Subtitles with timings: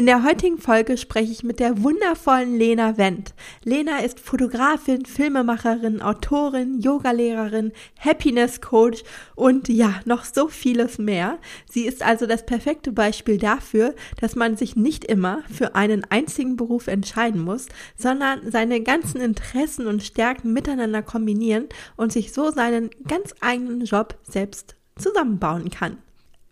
[0.00, 3.34] In der heutigen Folge spreche ich mit der wundervollen Lena Wendt.
[3.64, 9.02] Lena ist Fotografin, Filmemacherin, Autorin, Yogalehrerin, Happiness Coach
[9.34, 11.36] und ja, noch so vieles mehr.
[11.70, 16.56] Sie ist also das perfekte Beispiel dafür, dass man sich nicht immer für einen einzigen
[16.56, 21.66] Beruf entscheiden muss, sondern seine ganzen Interessen und Stärken miteinander kombinieren
[21.98, 25.98] und sich so seinen ganz eigenen Job selbst zusammenbauen kann.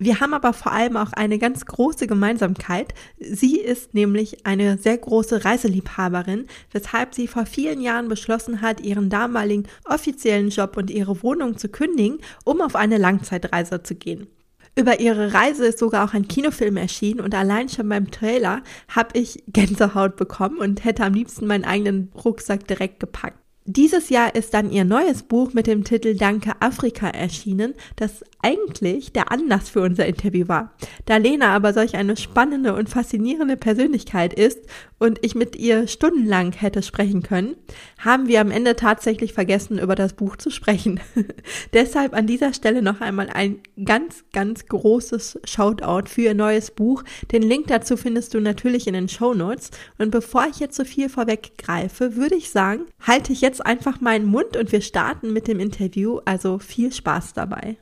[0.00, 2.94] Wir haben aber vor allem auch eine ganz große Gemeinsamkeit.
[3.18, 9.10] Sie ist nämlich eine sehr große Reiseliebhaberin, weshalb sie vor vielen Jahren beschlossen hat, ihren
[9.10, 14.28] damaligen offiziellen Job und ihre Wohnung zu kündigen, um auf eine Langzeitreise zu gehen.
[14.76, 19.18] Über ihre Reise ist sogar auch ein Kinofilm erschienen und allein schon beim Trailer habe
[19.18, 23.40] ich Gänsehaut bekommen und hätte am liebsten meinen eigenen Rucksack direkt gepackt.
[23.70, 29.12] Dieses Jahr ist dann ihr neues Buch mit dem Titel Danke Afrika erschienen, das eigentlich
[29.12, 30.72] der Anlass für unser Interview war.
[31.06, 34.60] Da Lena aber solch eine spannende und faszinierende Persönlichkeit ist
[34.98, 37.56] und ich mit ihr stundenlang hätte sprechen können,
[37.98, 41.00] haben wir am Ende tatsächlich vergessen, über das Buch zu sprechen.
[41.72, 47.04] Deshalb an dieser Stelle noch einmal ein ganz, ganz großes Shoutout für ihr neues Buch.
[47.32, 49.70] Den Link dazu findest du natürlich in den Show Notes.
[49.98, 54.26] Und bevor ich jetzt so viel vorweggreife, würde ich sagen, halte ich jetzt einfach meinen
[54.26, 56.20] Mund und wir starten mit dem Interview.
[56.24, 57.78] Also viel Spaß dabei.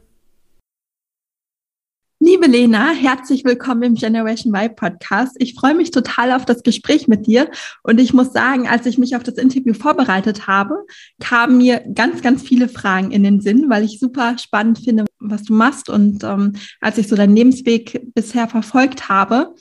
[2.19, 5.36] Liebe Lena, herzlich willkommen im Generation Y Podcast.
[5.39, 7.50] Ich freue mich total auf das Gespräch mit dir.
[7.83, 10.87] Und ich muss sagen, als ich mich auf das Interview vorbereitet habe,
[11.20, 15.42] kamen mir ganz, ganz viele Fragen in den Sinn, weil ich super spannend finde, was
[15.42, 15.91] du machst.
[15.91, 19.55] Und ähm, als ich so deinen Lebensweg bisher verfolgt habe,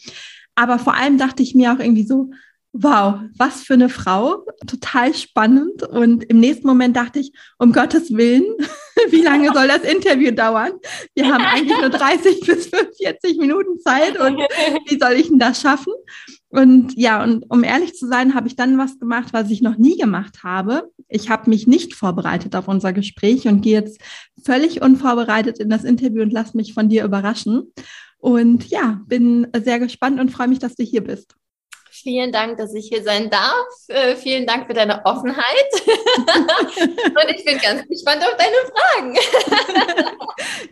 [0.55, 2.31] aber vor allem dachte ich mir auch irgendwie so,
[2.77, 5.83] wow, was für eine Frau, total spannend.
[5.83, 8.43] Und im nächsten Moment dachte ich, um Gottes Willen,
[9.09, 10.73] wie lange soll das Interview dauern?
[11.13, 14.37] Wir haben eigentlich nur 30 bis 45 Minuten Zeit und
[14.89, 15.93] wie soll ich denn das schaffen?
[16.49, 19.77] Und ja, und um ehrlich zu sein, habe ich dann was gemacht, was ich noch
[19.77, 20.91] nie gemacht habe.
[21.07, 24.01] Ich habe mich nicht vorbereitet auf unser Gespräch und gehe jetzt
[24.43, 27.73] völlig unvorbereitet in das Interview und lasse mich von dir überraschen.
[28.17, 31.35] Und ja, bin sehr gespannt und freue mich, dass du hier bist.
[32.03, 33.65] Vielen Dank, dass ich hier sein darf.
[33.87, 35.45] Äh, vielen Dank für deine Offenheit.
[35.77, 39.17] Und ich bin ganz gespannt auf deine Fragen.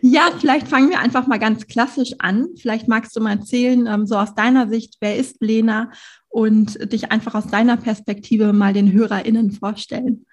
[0.02, 2.48] ja, vielleicht fangen wir einfach mal ganz klassisch an.
[2.56, 5.90] Vielleicht magst du mal erzählen, ähm, so aus deiner Sicht, wer ist Lena
[6.28, 10.26] und dich einfach aus deiner Perspektive mal den HörerInnen vorstellen.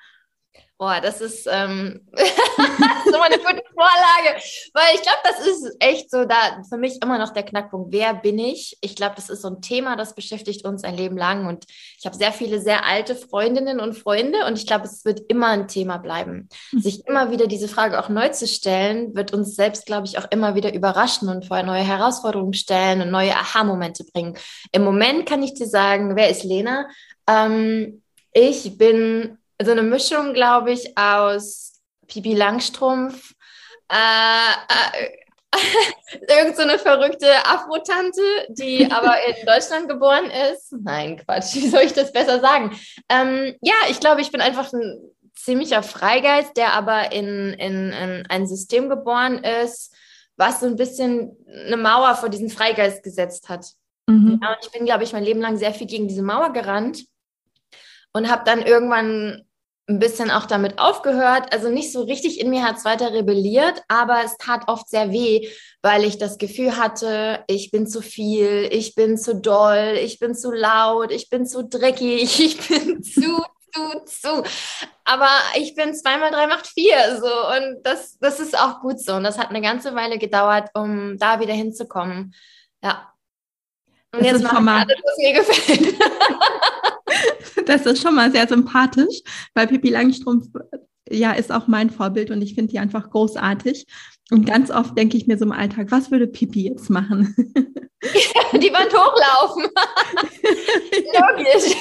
[0.82, 4.42] Boah, das ist, ähm, das ist immer eine gute Vorlage,
[4.74, 7.92] weil ich glaube, das ist echt so da für mich immer noch der Knackpunkt.
[7.92, 8.80] Wer bin ich?
[8.82, 11.68] Ich glaube, das ist so ein Thema, das beschäftigt uns ein Leben lang und
[12.00, 15.50] ich habe sehr viele sehr alte Freundinnen und Freunde und ich glaube, es wird immer
[15.50, 16.50] ein Thema bleiben.
[16.72, 16.80] Mhm.
[16.82, 20.32] Sich immer wieder diese Frage auch neu zu stellen, wird uns selbst, glaube ich, auch
[20.32, 24.36] immer wieder überraschen und vor neue Herausforderungen stellen und neue Aha-Momente bringen.
[24.72, 26.90] Im Moment kann ich dir sagen, wer ist Lena?
[27.28, 28.02] Ähm,
[28.34, 33.34] ich bin so eine Mischung, glaube ich, aus Pipi Langstrumpf,
[33.90, 35.22] äh, äh,
[36.30, 40.74] irgend so eine verrückte Afro-Tante, die aber in Deutschland geboren ist.
[40.82, 42.72] Nein, Quatsch, wie soll ich das besser sagen?
[43.10, 45.00] Ähm, ja, ich glaube, ich bin einfach ein
[45.36, 49.94] ziemlicher Freigeist, der aber in, in, in ein System geboren ist,
[50.38, 53.66] was so ein bisschen eine Mauer vor diesen Freigeist gesetzt hat.
[54.08, 54.40] Mhm.
[54.42, 57.06] Ja, und ich bin, glaube ich, mein Leben lang sehr viel gegen diese Mauer gerannt
[58.14, 59.46] und habe dann irgendwann
[59.88, 61.54] ein bisschen auch damit aufgehört.
[61.54, 65.12] Also nicht so richtig in mir hat es weiter rebelliert, aber es tat oft sehr
[65.12, 65.50] weh,
[65.82, 70.36] weil ich das Gefühl hatte, ich bin zu viel, ich bin zu doll, ich bin
[70.36, 73.44] zu laut, ich bin zu dreckig, ich bin zu,
[73.74, 74.44] zu, zu.
[75.04, 79.16] Aber ich bin zweimal drei macht vier so und das, das ist auch gut so.
[79.16, 82.34] Und das hat eine ganze Weile gedauert, um da wieder hinzukommen.
[82.84, 83.11] Ja.
[84.14, 85.96] Und das jetzt mache ich alles, was mir gefällt.
[87.66, 89.22] Das ist schon mal sehr sympathisch,
[89.54, 90.48] weil Pippi Langstrumpf
[91.10, 93.86] ja ist auch mein Vorbild und ich finde die einfach großartig.
[94.32, 97.36] Und ganz oft denke ich mir so im Alltag, was würde Pippi jetzt machen?
[98.54, 99.64] Die Wand hochlaufen.
[101.14, 101.76] Logisch.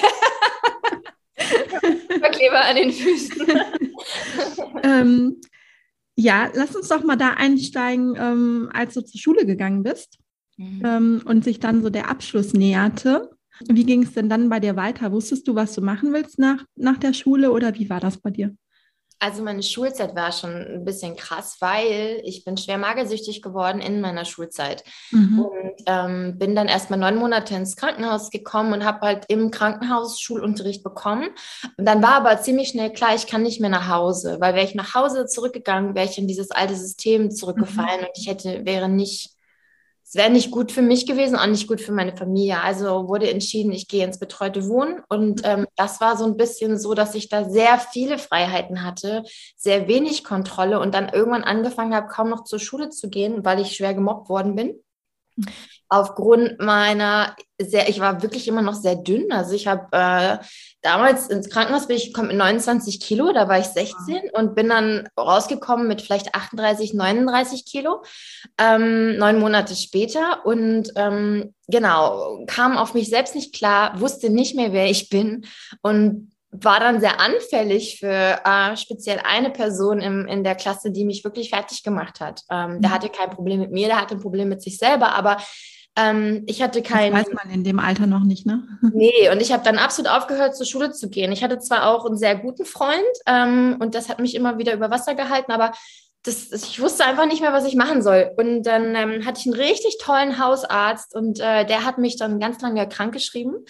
[2.20, 3.46] Verkleber an den Füßen.
[4.82, 5.40] ähm,
[6.16, 10.19] ja, lass uns doch mal da einsteigen, ähm, als du zur Schule gegangen bist
[10.60, 10.82] mhm.
[10.84, 13.30] ähm, und sich dann so der Abschluss näherte.
[13.68, 15.12] Wie ging es denn dann bei dir weiter?
[15.12, 18.30] Wusstest du, was du machen willst nach, nach der Schule oder wie war das bei
[18.30, 18.54] dir?
[19.22, 24.00] Also meine Schulzeit war schon ein bisschen krass, weil ich bin schwer magersüchtig geworden in
[24.00, 24.82] meiner Schulzeit.
[25.10, 25.40] Mhm.
[25.40, 29.50] Und ähm, bin dann erst mal neun Monate ins Krankenhaus gekommen und habe halt im
[29.50, 31.28] Krankenhaus Schulunterricht bekommen.
[31.76, 34.64] Und dann war aber ziemlich schnell klar, ich kann nicht mehr nach Hause, weil wäre
[34.64, 38.06] ich nach Hause zurückgegangen, wäre ich in dieses alte System zurückgefallen mhm.
[38.06, 39.34] und ich hätte, wäre nicht
[40.10, 42.60] es wäre nicht gut für mich gewesen, auch nicht gut für meine Familie.
[42.64, 45.02] Also wurde entschieden, ich gehe ins betreute Wohnen.
[45.08, 49.22] Und ähm, das war so ein bisschen so, dass ich da sehr viele Freiheiten hatte,
[49.56, 53.60] sehr wenig Kontrolle und dann irgendwann angefangen habe, kaum noch zur Schule zu gehen, weil
[53.60, 54.80] ich schwer gemobbt worden bin
[55.90, 59.30] aufgrund meiner sehr, ich war wirklich immer noch sehr dünn.
[59.32, 60.38] Also ich habe äh,
[60.82, 64.68] damals ins Krankenhaus bin ich gekommen mit 29 Kilo, da war ich 16 und bin
[64.68, 68.02] dann rausgekommen mit vielleicht 38, 39 Kilo,
[68.58, 74.56] ähm, neun Monate später und ähm, genau, kam auf mich selbst nicht klar, wusste nicht
[74.56, 75.46] mehr, wer ich bin
[75.82, 81.04] und war dann sehr anfällig für äh, speziell eine Person im, in der Klasse, die
[81.04, 82.42] mich wirklich fertig gemacht hat.
[82.50, 82.94] Ähm, Der mhm.
[82.94, 85.36] hatte kein Problem mit mir, der hatte ein Problem mit sich selber, aber
[85.96, 87.12] ähm, ich hatte kein.
[87.12, 88.62] Das weiß man in dem Alter noch nicht, ne?
[88.92, 91.32] Nee, und ich habe dann absolut aufgehört, zur Schule zu gehen.
[91.32, 94.74] Ich hatte zwar auch einen sehr guten Freund ähm, und das hat mich immer wieder
[94.74, 95.72] über Wasser gehalten, aber
[96.22, 98.30] das, ich wusste einfach nicht mehr, was ich machen soll.
[98.36, 102.38] Und dann ähm, hatte ich einen richtig tollen Hausarzt und äh, der hat mich dann
[102.38, 103.64] ganz lange krank geschrieben.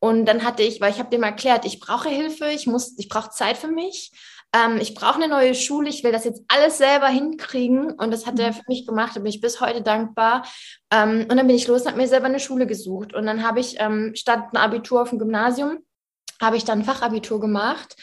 [0.00, 3.08] Und dann hatte ich, weil ich habe dem erklärt, ich brauche Hilfe, ich muss, ich
[3.08, 4.12] brauche Zeit für mich
[4.54, 7.92] ähm, ich brauche eine neue Schule, ich will das jetzt alles selber hinkriegen.
[7.92, 8.54] Und das hat er mhm.
[8.54, 10.46] für mich gemacht, da bin ich bis heute dankbar.
[10.92, 13.14] Ähm, und dann bin ich los und habe mir selber eine Schule gesucht.
[13.14, 15.78] Und dann habe ich ähm, statt ein Abitur auf dem Gymnasium,
[16.40, 17.96] habe ich dann ein Fachabitur gemacht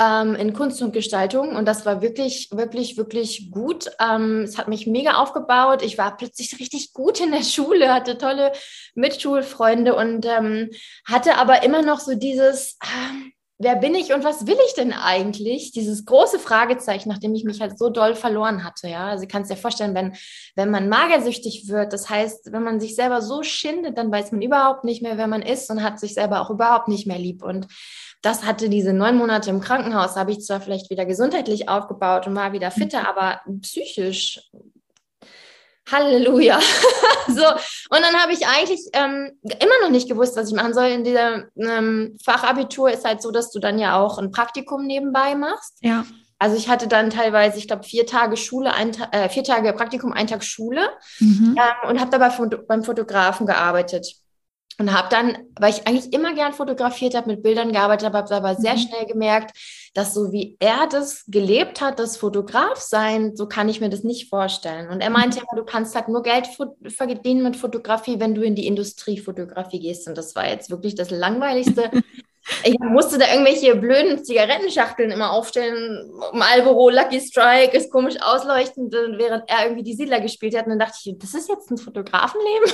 [0.00, 3.90] ähm, in Kunst und Gestaltung und das war wirklich, wirklich, wirklich gut.
[4.00, 5.82] Ähm, es hat mich mega aufgebaut.
[5.82, 8.52] Ich war plötzlich richtig gut in der Schule, hatte tolle
[8.94, 10.70] Mitschulfreunde und ähm,
[11.04, 14.92] hatte aber immer noch so dieses, äh, wer bin ich und was will ich denn
[14.92, 15.72] eigentlich?
[15.72, 19.08] Dieses große Fragezeichen, nachdem ich mich halt so doll verloren hatte, ja.
[19.08, 20.14] Also, du kannst dir vorstellen, wenn,
[20.54, 24.42] wenn man magersüchtig wird, das heißt, wenn man sich selber so schindet, dann weiß man
[24.42, 27.42] überhaupt nicht mehr, wer man ist und hat sich selber auch überhaupt nicht mehr lieb.
[27.42, 27.66] Und
[28.22, 32.34] das hatte diese neun Monate im Krankenhaus, habe ich zwar vielleicht wieder gesundheitlich aufgebaut und
[32.34, 34.40] war wieder fitter, aber psychisch
[35.90, 36.58] Halleluja.
[37.28, 40.86] so, und dann habe ich eigentlich ähm, immer noch nicht gewusst, was ich machen soll.
[40.86, 45.34] In dieser ähm, Fachabitur ist halt so, dass du dann ja auch ein Praktikum nebenbei
[45.34, 45.78] machst.
[45.80, 46.04] Ja.
[46.38, 50.12] Also ich hatte dann teilweise, ich glaube, vier Tage Schule, ein, äh, vier Tage Praktikum,
[50.12, 51.56] ein Tag Schule mhm.
[51.56, 52.30] ähm, und habe dabei
[52.68, 54.16] beim Fotografen gearbeitet.
[54.78, 58.34] Und habe dann, weil ich eigentlich immer gern fotografiert habe, mit Bildern gearbeitet habe, habe
[58.34, 58.78] aber sehr mhm.
[58.78, 59.56] schnell gemerkt,
[59.94, 64.04] dass so wie er das gelebt hat, das Fotograf sein, so kann ich mir das
[64.04, 64.90] nicht vorstellen.
[64.90, 65.44] Und er meinte mhm.
[65.50, 66.48] immer, du kannst halt nur Geld
[66.88, 70.06] verdienen mit Fotografie, wenn du in die Industriefotografie gehst.
[70.08, 71.90] Und das war jetzt wirklich das Langweiligste,
[72.62, 76.12] Ich musste da irgendwelche blöden Zigarettenschachteln immer aufstellen.
[76.32, 80.64] Marlboro, Lucky Strike, ist komisch ausleuchtend, während er irgendwie die Siedler gespielt hat.
[80.66, 82.72] Und dann dachte ich, das ist jetzt ein Fotografenleben?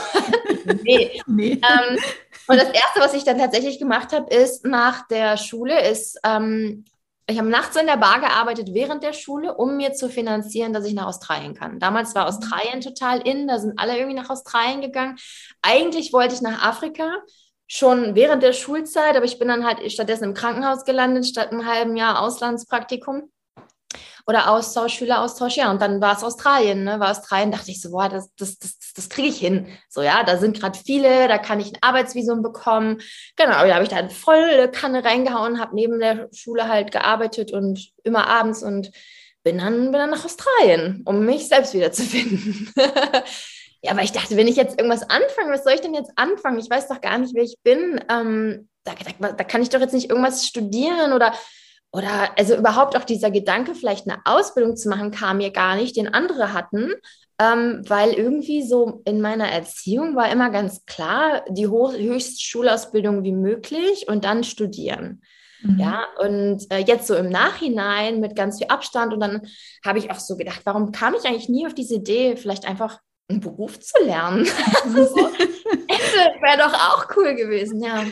[0.84, 1.22] nee.
[1.26, 1.52] nee.
[1.52, 1.98] Ähm,
[2.48, 6.84] und das Erste, was ich dann tatsächlich gemacht habe, ist nach der Schule, ist, ähm,
[7.26, 10.84] ich habe nachts in der Bar gearbeitet während der Schule, um mir zu finanzieren, dass
[10.84, 11.78] ich nach Australien kann.
[11.78, 15.16] Damals war Australien total in, da sind alle irgendwie nach Australien gegangen.
[15.62, 17.22] Eigentlich wollte ich nach Afrika
[17.72, 21.66] schon während der Schulzeit, aber ich bin dann halt stattdessen im Krankenhaus gelandet, statt einem
[21.66, 23.32] halben Jahr Auslandspraktikum
[24.26, 27.00] oder Austausch, Schüleraustausch, ja, und dann war es Australien, ne?
[27.00, 29.68] war Australien, dachte ich so, boah, das, das, das, das kriege ich hin.
[29.88, 33.00] So, ja, da sind gerade viele, da kann ich ein Arbeitsvisum bekommen.
[33.36, 37.90] Genau, da habe ich dann volle Kanne reingehauen, habe neben der Schule halt gearbeitet und
[38.04, 38.90] immer abends und
[39.44, 42.70] bin dann, bin dann nach Australien, um mich selbst wiederzufinden.
[43.82, 46.58] Ja, aber ich dachte, wenn ich jetzt irgendwas anfange, was soll ich denn jetzt anfangen?
[46.58, 48.00] Ich weiß doch gar nicht, wer ich bin.
[48.08, 51.32] Ähm, da, da, da, kann ich doch jetzt nicht irgendwas studieren oder,
[51.90, 55.96] oder also überhaupt auch dieser Gedanke, vielleicht eine Ausbildung zu machen, kam mir gar nicht,
[55.96, 56.92] den andere hatten.
[57.40, 63.32] Ähm, weil irgendwie so in meiner Erziehung war immer ganz klar, die höchste Schulausbildung wie
[63.32, 65.22] möglich und dann studieren.
[65.62, 65.80] Mhm.
[65.80, 69.42] Ja, und äh, jetzt so im Nachhinein mit ganz viel Abstand und dann
[69.84, 73.00] habe ich auch so gedacht, warum kam ich eigentlich nie auf diese Idee, vielleicht einfach
[73.32, 74.44] einen Beruf zu lernen.
[74.84, 75.16] so,
[76.40, 78.04] wäre doch auch cool gewesen, ja.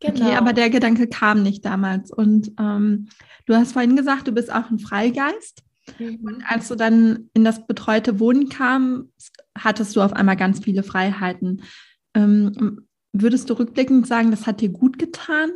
[0.00, 0.26] Genau.
[0.26, 2.10] Okay, aber der Gedanke kam nicht damals.
[2.10, 3.08] Und ähm,
[3.46, 5.62] du hast vorhin gesagt, du bist auch ein Freigeist.
[5.98, 6.20] Mhm.
[6.22, 9.12] Und als du dann in das betreute Wohnen kam,
[9.56, 11.62] hattest du auf einmal ganz viele Freiheiten.
[12.14, 15.50] Ähm, würdest du rückblickend sagen, das hat dir gut getan?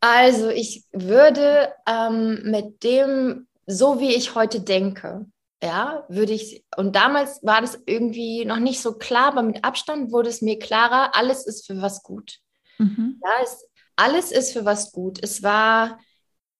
[0.00, 5.26] Also ich würde ähm, mit dem, so wie ich heute denke,
[5.66, 10.12] ja, würde ich, und damals war das irgendwie noch nicht so klar, aber mit Abstand
[10.12, 12.38] wurde es mir klarer, alles ist für was gut.
[12.78, 13.20] Mhm.
[13.22, 15.18] Ja, es, alles ist für was gut.
[15.22, 15.98] Es war,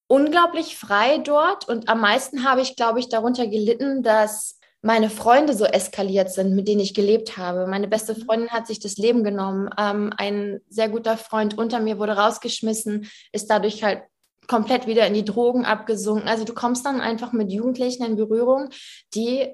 [0.09, 5.55] unglaublich frei dort und am meisten habe ich, glaube ich, darunter gelitten, dass meine Freunde
[5.55, 7.67] so eskaliert sind, mit denen ich gelebt habe.
[7.67, 8.25] Meine beste mhm.
[8.25, 9.69] Freundin hat sich das Leben genommen.
[9.77, 14.03] Ähm, ein sehr guter Freund unter mir wurde rausgeschmissen, ist dadurch halt
[14.49, 16.29] komplett wieder in die Drogen abgesunken.
[16.29, 18.71] Also du kommst dann einfach mit Jugendlichen in Berührung,
[19.15, 19.49] die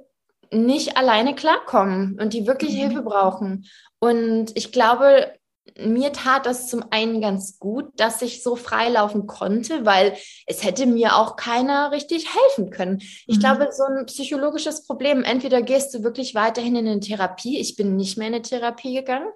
[0.51, 2.79] nicht alleine klarkommen und die wirklich mhm.
[2.79, 3.67] Hilfe brauchen.
[3.99, 5.33] Und ich glaube,
[5.79, 10.87] mir tat das zum einen ganz gut, dass ich so freilaufen konnte, weil es hätte
[10.87, 12.99] mir auch keiner richtig helfen können.
[13.27, 13.41] Ich mhm.
[13.41, 17.97] glaube, so ein psychologisches Problem, entweder gehst du wirklich weiterhin in eine Therapie, ich bin
[17.97, 19.29] nicht mehr in eine Therapie gegangen.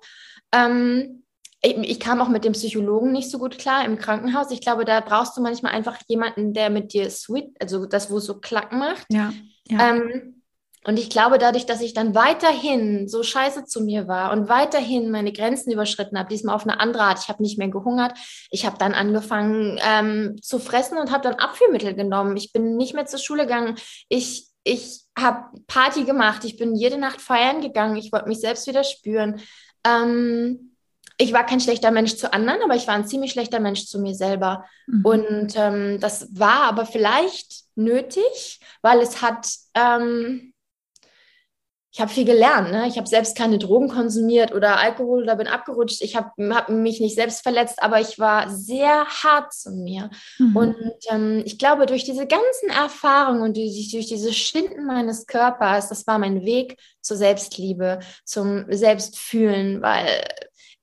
[0.52, 1.22] Ähm,
[1.62, 4.50] ich, ich, kam auch mit dem Psychologen nicht so gut klar im Krankenhaus.
[4.50, 8.18] Ich glaube, da brauchst du manchmal einfach jemanden, der mit dir sweet, also das, wo
[8.18, 9.06] es so klack macht.
[9.10, 9.32] Ja.
[9.68, 9.90] ja.
[9.90, 10.42] Ähm,
[10.86, 15.10] und ich glaube, dadurch, dass ich dann weiterhin so scheiße zu mir war und weiterhin
[15.10, 18.16] meine Grenzen überschritten habe, diesmal auf eine andere Art, ich habe nicht mehr gehungert,
[18.52, 22.36] ich habe dann angefangen ähm, zu fressen und habe dann Abführmittel genommen.
[22.36, 23.74] Ich bin nicht mehr zur Schule gegangen.
[24.08, 26.44] Ich, ich habe Party gemacht.
[26.44, 27.96] Ich bin jede Nacht feiern gegangen.
[27.96, 29.40] Ich wollte mich selbst wieder spüren.
[29.84, 30.75] Ähm,
[31.18, 33.98] ich war kein schlechter Mensch zu anderen, aber ich war ein ziemlich schlechter Mensch zu
[33.98, 34.66] mir selber.
[34.86, 35.04] Mhm.
[35.04, 39.48] Und ähm, das war aber vielleicht nötig, weil es hat...
[39.74, 40.52] Ähm,
[41.96, 42.72] ich habe viel gelernt.
[42.72, 42.86] Ne?
[42.88, 46.02] Ich habe selbst keine Drogen konsumiert oder Alkohol oder bin abgerutscht.
[46.02, 50.10] Ich habe hab mich nicht selbst verletzt, aber ich war sehr hart zu mir.
[50.38, 50.56] Mhm.
[50.56, 50.76] Und
[51.08, 56.06] ähm, ich glaube, durch diese ganzen Erfahrungen und durch, durch diese Schinden meines Körpers, das
[56.06, 60.22] war mein Weg zur Selbstliebe, zum Selbstfühlen, weil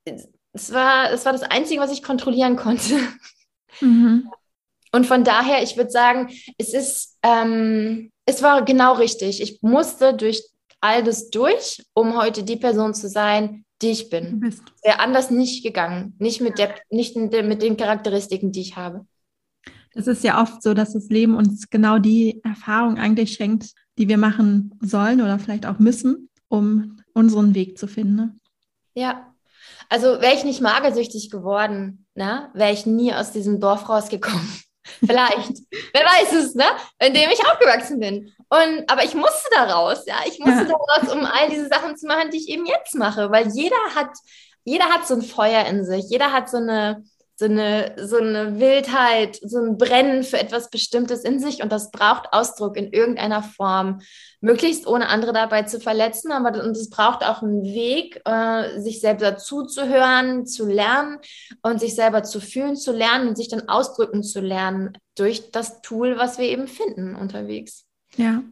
[0.06, 3.00] es war, es war das Einzige, was ich kontrollieren konnte.
[3.82, 4.30] Mhm.
[4.92, 9.42] Und von daher, ich würde sagen, es ist, ähm, es war genau richtig.
[9.42, 10.44] Ich musste durch
[10.82, 14.42] all das durch, um heute die Person zu sein, die ich bin.
[14.84, 16.16] Wäre anders nicht gegangen.
[16.20, 19.06] Nicht mit, der, nicht mit den Charakteristiken, die ich habe.
[19.94, 24.08] Das ist ja oft so, dass das Leben uns genau die Erfahrung eigentlich schenkt, die
[24.08, 28.16] wir machen sollen oder vielleicht auch müssen, um unseren Weg zu finden.
[28.16, 28.36] Ne?
[28.96, 29.33] Ja.
[29.90, 34.64] Also wäre ich nicht magersüchtig geworden, ne, wäre ich nie aus diesem Dorf rausgekommen.
[35.00, 35.60] Vielleicht.
[35.94, 36.66] Wer weiß es, ne?
[37.00, 38.34] In dem ich aufgewachsen bin.
[38.50, 40.16] Und, aber ich musste daraus, ja.
[40.26, 40.66] Ich musste ja.
[40.66, 43.32] daraus, um all diese Sachen zu machen, die ich eben jetzt mache.
[43.32, 44.12] Weil jeder hat,
[44.66, 46.10] jeder hat so ein Feuer in sich.
[46.10, 47.04] Jeder hat so eine,
[47.36, 51.90] so eine, so eine Wildheit, so ein Brennen für etwas Bestimmtes in sich und das
[51.92, 54.02] braucht Ausdruck in irgendeiner Form,
[54.40, 59.02] möglichst ohne andere dabei zu verletzen, aber und es braucht auch einen Weg, äh, sich
[59.02, 61.18] selber zuzuhören, zu lernen
[61.64, 65.82] und sich selber zu fühlen, zu lernen und sich dann ausdrücken zu lernen durch das
[65.82, 67.86] Tool, was wir eben finden unterwegs.
[68.16, 68.44] Ja.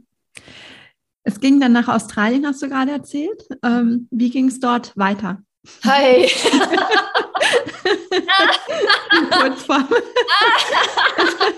[1.23, 3.47] Es ging dann nach Australien, hast du gerade erzählt.
[3.63, 5.43] Ähm, wie ging es dort weiter?
[5.83, 6.27] Hi.
[9.31, 9.87] Kurzform.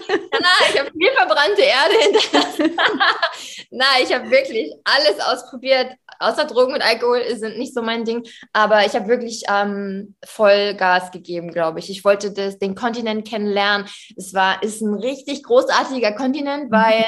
[0.10, 2.78] Na, ich habe viel verbrannte Erde hinterlassen.
[3.72, 5.94] Na, ich habe wirklich alles ausprobiert.
[6.20, 8.24] Außer Drogen und Alkohol sind nicht so mein Ding.
[8.54, 11.90] Aber ich habe wirklich ähm, voll Gas gegeben, glaube ich.
[11.90, 13.88] Ich wollte das, den Kontinent kennenlernen.
[14.16, 16.76] Es war, ist ein richtig großartiger Kontinent, mhm.
[16.76, 17.06] weil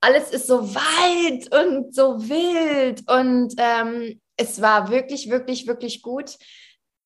[0.00, 3.02] alles ist so weit und so wild.
[3.08, 6.36] Und ähm, es war wirklich, wirklich, wirklich gut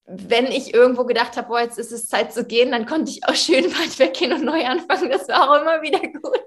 [0.07, 3.25] wenn ich irgendwo gedacht habe, boah, jetzt ist es Zeit zu gehen, dann konnte ich
[3.26, 5.11] auch schön weit weggehen und neu anfangen.
[5.11, 6.47] Das war auch immer wieder gut.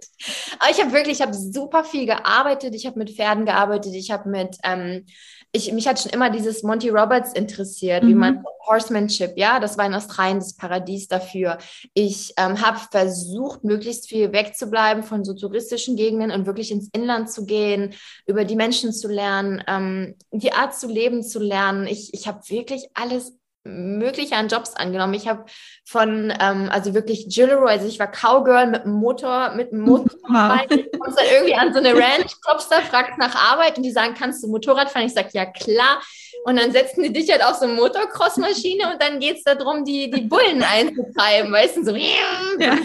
[0.59, 2.75] Aber ich habe wirklich, ich habe super viel gearbeitet.
[2.75, 3.93] Ich habe mit Pferden gearbeitet.
[3.95, 5.05] Ich habe mit, ähm,
[5.53, 8.07] ich, mich hat schon immer dieses Monty Roberts interessiert, mhm.
[8.09, 11.57] wie man Horsemanship, ja, das war in Australien das Paradies dafür.
[11.93, 17.29] Ich ähm, habe versucht, möglichst viel wegzubleiben von so touristischen Gegenden und wirklich ins Inland
[17.29, 17.93] zu gehen,
[18.25, 21.87] über die Menschen zu lernen, ähm, die Art zu leben zu lernen.
[21.87, 25.13] Ich, ich habe wirklich alles mögliche an Jobs angenommen.
[25.13, 25.45] Ich habe
[25.85, 30.11] von, ähm, also wirklich Gilero, also ich war Cowgirl mit einem Motor, mit einem Motor.
[30.25, 30.61] Wow.
[30.69, 33.91] Du kommst dann irgendwie an so eine Ranch, klopfst da, fragst nach Arbeit und die
[33.91, 35.05] sagen, kannst du Motorrad fahren?
[35.05, 36.01] Ich sage, ja klar.
[36.45, 39.83] Und dann setzen die dich halt auf so eine Motocross-Maschine und dann geht es darum,
[39.83, 41.95] die, die Bullen einzutreiben, weißt du, so.
[42.59, 42.77] Ja.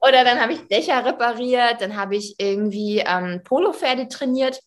[0.00, 4.60] Oder dann habe ich Dächer repariert, dann habe ich irgendwie ähm, Polopferde trainiert.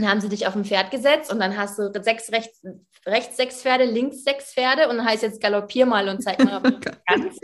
[0.00, 2.62] Dann haben sie dich auf ein Pferd gesetzt und dann hast du sechs rechts,
[3.06, 6.56] rechts sechs Pferde, links sechs Pferde und dann heißt jetzt galoppier mal und zeig mal,
[6.56, 7.40] ob du kannst.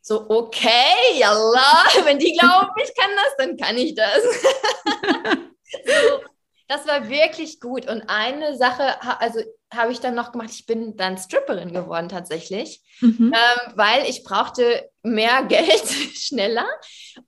[0.00, 4.22] So, okay, yalla, wenn die glauben, ich kann das, dann kann ich das.
[5.84, 6.20] so,
[6.66, 7.88] das war wirklich gut.
[7.88, 9.40] Und eine Sache, also
[9.72, 13.32] habe ich dann noch gemacht, ich bin dann Stripperin geworden tatsächlich, mhm.
[13.34, 16.66] ähm, weil ich brauchte mehr Geld schneller.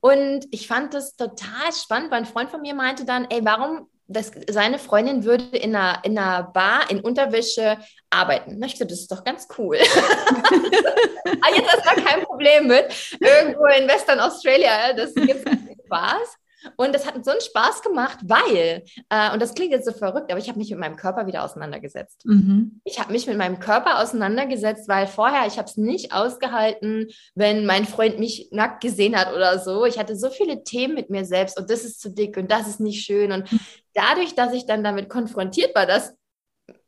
[0.00, 3.88] Und ich fand das total spannend, weil ein Freund von mir meinte dann, ey, warum
[4.07, 7.79] das, seine Freundin würde in einer, in einer Bar in Unterwäsche
[8.11, 8.57] arbeiten.
[8.59, 9.79] Na, ich gesagt, das ist doch ganz cool.
[11.41, 12.87] ah, jetzt ist da kein Problem mit.
[13.21, 15.49] Irgendwo in Western Australia, das gibt
[15.87, 16.37] Spaß.
[16.77, 20.31] Und das hat so einen Spaß gemacht, weil, äh, und das klingt jetzt so verrückt,
[20.31, 22.25] aber ich habe mich mit meinem Körper wieder auseinandergesetzt.
[22.25, 22.81] Mhm.
[22.85, 27.67] Ich habe mich mit meinem Körper auseinandergesetzt, weil vorher, ich habe es nicht ausgehalten, wenn
[27.67, 29.85] mein Freund mich nackt gesehen hat oder so.
[29.85, 32.67] Ich hatte so viele Themen mit mir selbst und das ist zu dick und das
[32.67, 33.33] ist nicht schön.
[33.33, 33.61] Und mhm.
[33.93, 36.15] dadurch, dass ich dann damit konfrontiert war, dass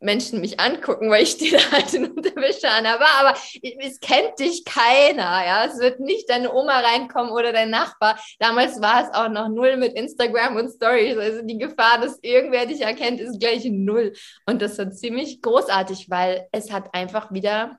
[0.00, 4.00] Menschen mich angucken, weil ich stehe da halt in Unterwäsche an der Bar, aber es
[4.00, 8.18] kennt dich keiner, ja, es wird nicht deine Oma reinkommen oder dein Nachbar.
[8.38, 12.66] Damals war es auch noch null mit Instagram und Stories, also die Gefahr, dass irgendwer
[12.66, 14.12] dich erkennt, ist gleich null.
[14.46, 17.78] Und das war ziemlich großartig, weil es hat einfach wieder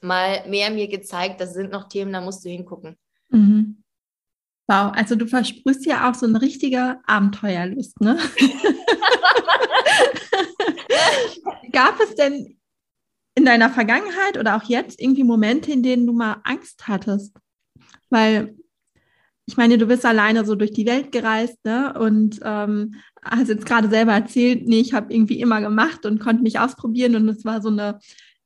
[0.00, 2.96] mal mehr mir gezeigt, das sind noch Themen, da musst du hingucken.
[3.30, 3.82] Mhm.
[4.70, 8.18] Wow, also du versprühst ja auch so eine richtige Abenteuerlust, ne?
[11.72, 12.58] Gab es denn
[13.34, 17.36] in deiner Vergangenheit oder auch jetzt irgendwie Momente, in denen du mal Angst hattest?
[18.10, 18.56] Weil
[19.48, 21.94] ich meine, du bist alleine so durch die Welt gereist ne?
[21.98, 26.42] und ähm, hast jetzt gerade selber erzählt, nee, ich habe irgendwie immer gemacht und konnte
[26.42, 27.98] mich ausprobieren und es war so eine,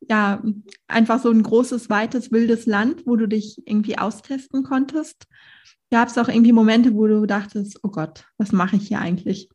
[0.08, 0.40] ja,
[0.86, 5.26] einfach so ein großes, weites, wildes Land, wo du dich irgendwie austesten konntest.
[5.90, 9.48] Gab es auch irgendwie Momente, wo du dachtest, oh Gott, was mache ich hier eigentlich?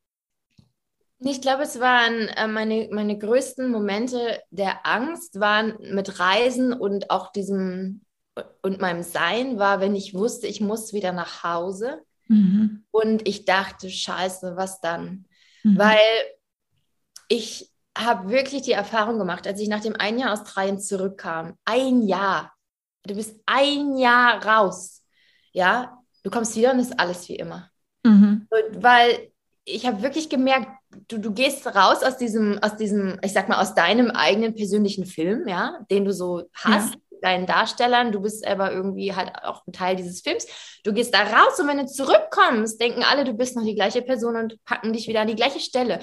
[1.20, 7.10] Ich glaube, es waren äh, meine, meine größten Momente der Angst waren mit Reisen und
[7.10, 8.02] auch diesem
[8.62, 12.04] und meinem Sein war, wenn ich wusste, ich muss wieder nach Hause.
[12.28, 12.84] Mhm.
[12.92, 15.26] Und ich dachte, scheiße, was dann?
[15.64, 15.78] Mhm.
[15.78, 16.00] Weil
[17.30, 22.04] ich habe wirklich die Erfahrung gemacht, als ich nach dem ein Jahr Australien zurückkam, ein
[22.04, 22.54] Jahr,
[23.04, 25.04] du bist ein Jahr raus,
[25.52, 25.98] ja,
[26.28, 27.72] Du kommst wieder und ist alles wie immer.
[28.04, 28.48] Mhm.
[28.50, 29.32] Und weil
[29.64, 30.68] ich habe wirklich gemerkt,
[31.08, 35.06] du, du gehst raus aus diesem, aus diesem, ich sag mal, aus deinem eigenen persönlichen
[35.06, 37.00] Film, ja, den du so hast, ja.
[37.22, 40.48] deinen Darstellern, du bist aber irgendwie halt auch ein Teil dieses Films.
[40.84, 44.02] Du gehst da raus und wenn du zurückkommst, denken alle, du bist noch die gleiche
[44.02, 46.00] Person und packen dich wieder an die gleiche Stelle.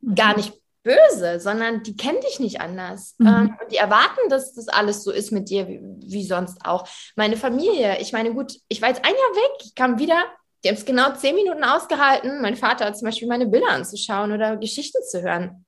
[0.00, 0.14] Mhm.
[0.14, 3.14] Gar nicht böse, sondern die kennen dich nicht anders.
[3.18, 3.26] Mhm.
[3.26, 6.86] Ähm, und die erwarten, dass das alles so ist mit dir, wie, wie, sonst auch.
[7.16, 10.22] Meine Familie, ich meine, gut, ich war jetzt ein Jahr weg, ich kam wieder,
[10.64, 14.56] die haben es genau zehn Minuten ausgehalten, mein Vater zum Beispiel meine Bilder anzuschauen oder
[14.56, 15.64] Geschichten zu hören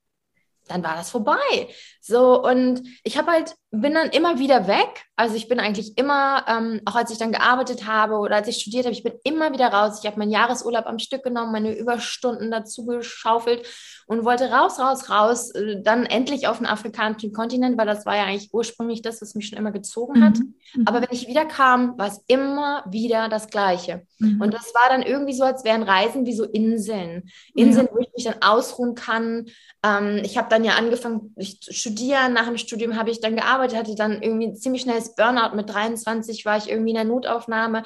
[0.69, 1.69] dann war das vorbei.
[2.09, 5.07] So, und ich habe halt, bin dann immer wieder weg.
[5.17, 8.59] Also ich bin eigentlich immer, ähm, auch als ich dann gearbeitet habe oder als ich
[8.59, 9.99] studiert habe, ich bin immer wieder raus.
[10.01, 13.67] Ich habe meinen Jahresurlaub am Stück genommen, meine Überstunden dazu geschaufelt
[14.07, 18.17] und wollte raus, raus, raus, äh, dann endlich auf den afrikanischen Kontinent, weil das war
[18.17, 20.39] ja eigentlich ursprünglich das, was mich schon immer gezogen hat.
[20.39, 20.55] Mhm.
[20.75, 20.87] mhm.
[20.87, 24.07] Aber wenn ich wieder kam, war es immer wieder das Gleiche.
[24.21, 24.41] Mhm.
[24.41, 27.29] Und das war dann irgendwie so, als wären Reisen wie so Inseln.
[27.55, 27.93] Inseln, ja.
[27.93, 29.47] wo ich mich dann ausruhen kann.
[29.83, 31.59] Ähm, ich habe dann ja angefangen, ich
[31.97, 32.33] studieren.
[32.35, 35.57] Nach dem Studium habe ich dann gearbeitet, hatte dann irgendwie ziemlich schnelles Burnout.
[35.57, 37.85] Mit 23 war ich irgendwie in der Notaufnahme,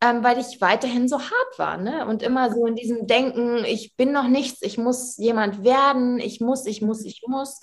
[0.00, 1.76] ähm, weil ich weiterhin so hart war.
[1.76, 2.06] Ne?
[2.06, 6.40] Und immer so in diesem Denken, ich bin noch nichts, ich muss jemand werden, ich
[6.40, 7.60] muss, ich muss, ich muss.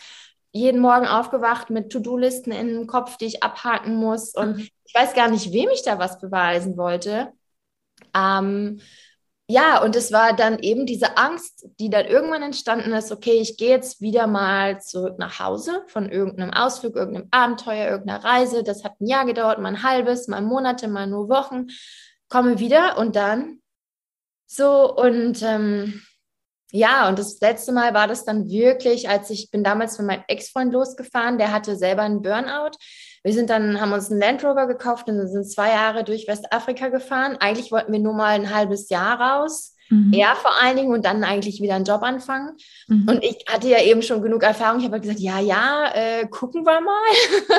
[0.52, 4.34] Jeden Morgen aufgewacht mit To-Do-Listen in dem Kopf, die ich abhaken muss.
[4.34, 4.68] Und mhm.
[4.84, 7.32] ich weiß gar nicht, wem ich da was beweisen wollte.
[8.16, 8.80] Ähm,
[9.52, 13.58] ja, und es war dann eben diese Angst, die dann irgendwann entstanden ist, okay, ich
[13.58, 18.64] gehe jetzt wieder mal zurück nach Hause von irgendeinem Ausflug, irgendeinem Abenteuer, irgendeiner Reise.
[18.64, 21.66] Das hat ein Jahr gedauert, mal ein halbes, mal Monate, mal nur Wochen.
[22.30, 23.60] Komme wieder und dann
[24.46, 26.00] so und ähm,
[26.72, 30.26] ja, und das letzte Mal war das dann wirklich, als ich bin damals von meinem
[30.28, 32.78] Ex-Freund losgefahren, der hatte selber einen Burnout.
[33.24, 36.90] Wir sind dann, haben uns einen Land Rover gekauft und sind zwei Jahre durch Westafrika
[36.90, 37.38] gefahren.
[37.40, 39.76] Eigentlich wollten wir nur mal ein halbes Jahr raus.
[39.90, 40.14] Mhm.
[40.14, 42.56] Er vor allen Dingen und dann eigentlich wieder einen Job anfangen.
[42.88, 43.10] Mhm.
[43.10, 44.80] Und ich hatte ja eben schon genug Erfahrung.
[44.80, 47.56] Ich habe halt gesagt, ja, ja, äh, gucken wir mal.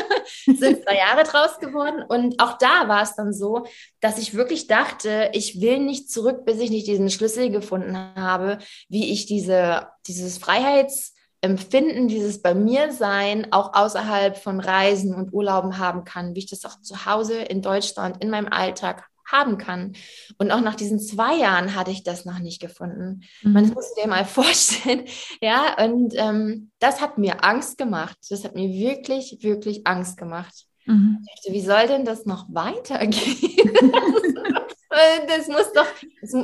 [0.57, 2.03] Sind zwei Jahre draus geworden.
[2.09, 3.67] Und auch da war es dann so,
[4.01, 8.59] dass ich wirklich dachte, ich will nicht zurück, bis ich nicht diesen Schlüssel gefunden habe,
[8.89, 15.33] wie ich diese, dieses Freiheits- Empfinden, dieses bei mir sein, auch außerhalb von Reisen und
[15.33, 19.59] Urlauben haben kann, wie ich das auch zu Hause in Deutschland, in meinem Alltag haben
[19.59, 19.95] kann.
[20.39, 23.23] Und auch nach diesen zwei Jahren hatte ich das noch nicht gefunden.
[23.43, 23.53] Mhm.
[23.53, 25.05] Man muss dir mal vorstellen.
[25.41, 28.17] Ja, und ähm, das hat mir Angst gemacht.
[28.29, 30.67] Das hat mir wirklich, wirklich Angst gemacht.
[30.87, 31.25] Mhm.
[31.37, 33.73] Dachte, wie soll denn das noch weitergehen?
[35.29, 35.87] das muss doch,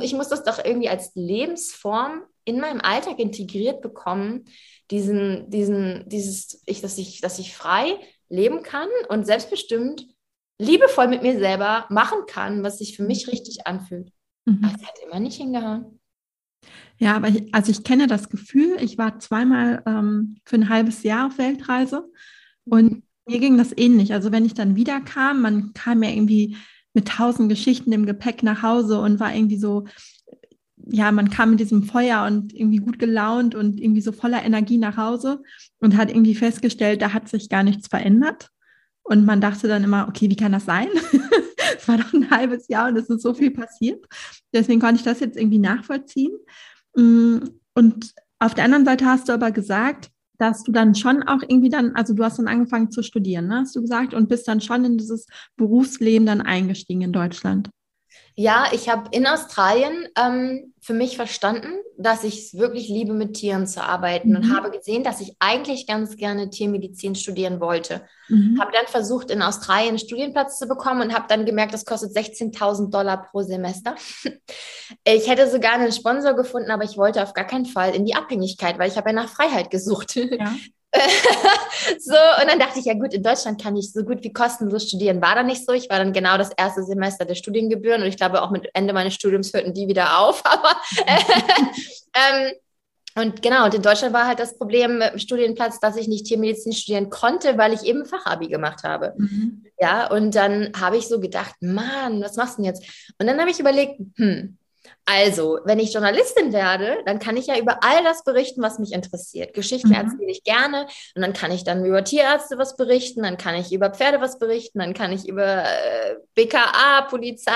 [0.01, 4.45] ich muss das doch irgendwie als Lebensform in meinem Alltag integriert bekommen,
[4.89, 10.07] diesen, diesen, dieses, ich, dass ich, dass ich frei leben kann und selbstbestimmt
[10.59, 14.11] liebevoll mit mir selber machen kann, was sich für mich richtig anfühlt.
[14.45, 14.61] Mhm.
[14.63, 15.99] Aber es hat immer nicht hingehauen.
[16.97, 18.77] Ja, aber ich, also ich kenne das Gefühl.
[18.81, 22.09] Ich war zweimal ähm, für ein halbes Jahr auf Weltreise
[22.63, 24.13] und mir ging das ähnlich.
[24.13, 26.55] Also wenn ich dann wieder kam, man kam ja irgendwie
[26.93, 29.85] mit tausend Geschichten im Gepäck nach Hause und war irgendwie so,
[30.89, 34.77] ja, man kam mit diesem Feuer und irgendwie gut gelaunt und irgendwie so voller Energie
[34.77, 35.41] nach Hause
[35.79, 38.49] und hat irgendwie festgestellt, da hat sich gar nichts verändert.
[39.03, 40.89] Und man dachte dann immer, okay, wie kann das sein?
[41.77, 44.05] es war doch ein halbes Jahr und es ist so viel passiert.
[44.53, 46.35] Deswegen konnte ich das jetzt irgendwie nachvollziehen.
[46.95, 47.37] Mm,
[47.73, 51.69] und auf der anderen Seite hast du aber gesagt, dass du dann schon auch irgendwie
[51.69, 54.61] dann, also du hast dann angefangen zu studieren, ne, hast du gesagt, und bist dann
[54.61, 57.69] schon in dieses Berufsleben dann eingestiegen in Deutschland.
[58.39, 63.33] Ja, ich habe in Australien ähm, für mich verstanden, dass ich es wirklich liebe, mit
[63.33, 64.35] Tieren zu arbeiten mhm.
[64.35, 68.03] und habe gesehen, dass ich eigentlich ganz gerne Tiermedizin studieren wollte.
[68.27, 68.59] Mhm.
[68.61, 72.15] Habe dann versucht, in Australien einen Studienplatz zu bekommen und habe dann gemerkt, das kostet
[72.15, 73.95] 16.000 Dollar pro Semester.
[75.03, 78.15] Ich hätte sogar einen Sponsor gefunden, aber ich wollte auf gar keinen Fall in die
[78.15, 80.15] Abhängigkeit, weil ich habe ja nach Freiheit gesucht.
[80.15, 80.55] Ja.
[81.99, 84.87] so, und dann dachte ich, ja gut, in Deutschland kann ich so gut wie kostenlos
[84.87, 85.21] studieren.
[85.21, 85.73] War dann nicht so.
[85.73, 88.93] Ich war dann genau das erste Semester der Studiengebühren und ich glaube auch mit Ende
[88.93, 90.41] meines Studiums hörten die wieder auf.
[90.45, 92.51] Aber ähm,
[93.15, 96.27] und genau, und in Deutschland war halt das Problem mit dem Studienplatz, dass ich nicht
[96.27, 99.15] Tiermedizin studieren konnte, weil ich eben Fachabi gemacht habe.
[99.17, 99.65] Mhm.
[99.79, 102.83] Ja, und dann habe ich so gedacht, Mann, was machst du denn jetzt?
[103.19, 104.57] Und dann habe ich überlegt, hm,
[105.05, 108.91] also, wenn ich Journalistin werde, dann kann ich ja über all das berichten, was mich
[108.91, 109.53] interessiert.
[109.53, 109.95] Geschichten mhm.
[109.95, 113.71] erzähle ich gerne und dann kann ich dann über Tierärzte was berichten, dann kann ich
[113.71, 117.53] über Pferde was berichten, dann kann ich über äh, BKA, Polizei,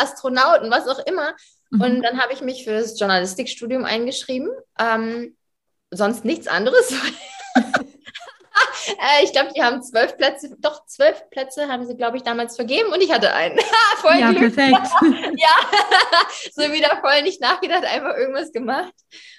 [0.00, 1.34] Astronauten, was auch immer.
[1.70, 1.80] Mhm.
[1.80, 4.50] Und dann habe ich mich für das Journalistikstudium eingeschrieben.
[4.78, 5.36] Ähm,
[5.90, 6.92] sonst nichts anderes.
[8.96, 12.56] Äh, ich glaube, die haben zwölf Plätze, doch zwölf Plätze haben sie, glaube ich, damals
[12.56, 13.58] vergeben und ich hatte einen.
[13.98, 14.54] voll ja, Glück.
[14.54, 14.88] perfekt.
[15.36, 15.50] ja,
[16.52, 18.92] so wieder voll nicht nachgedacht, einfach irgendwas gemacht.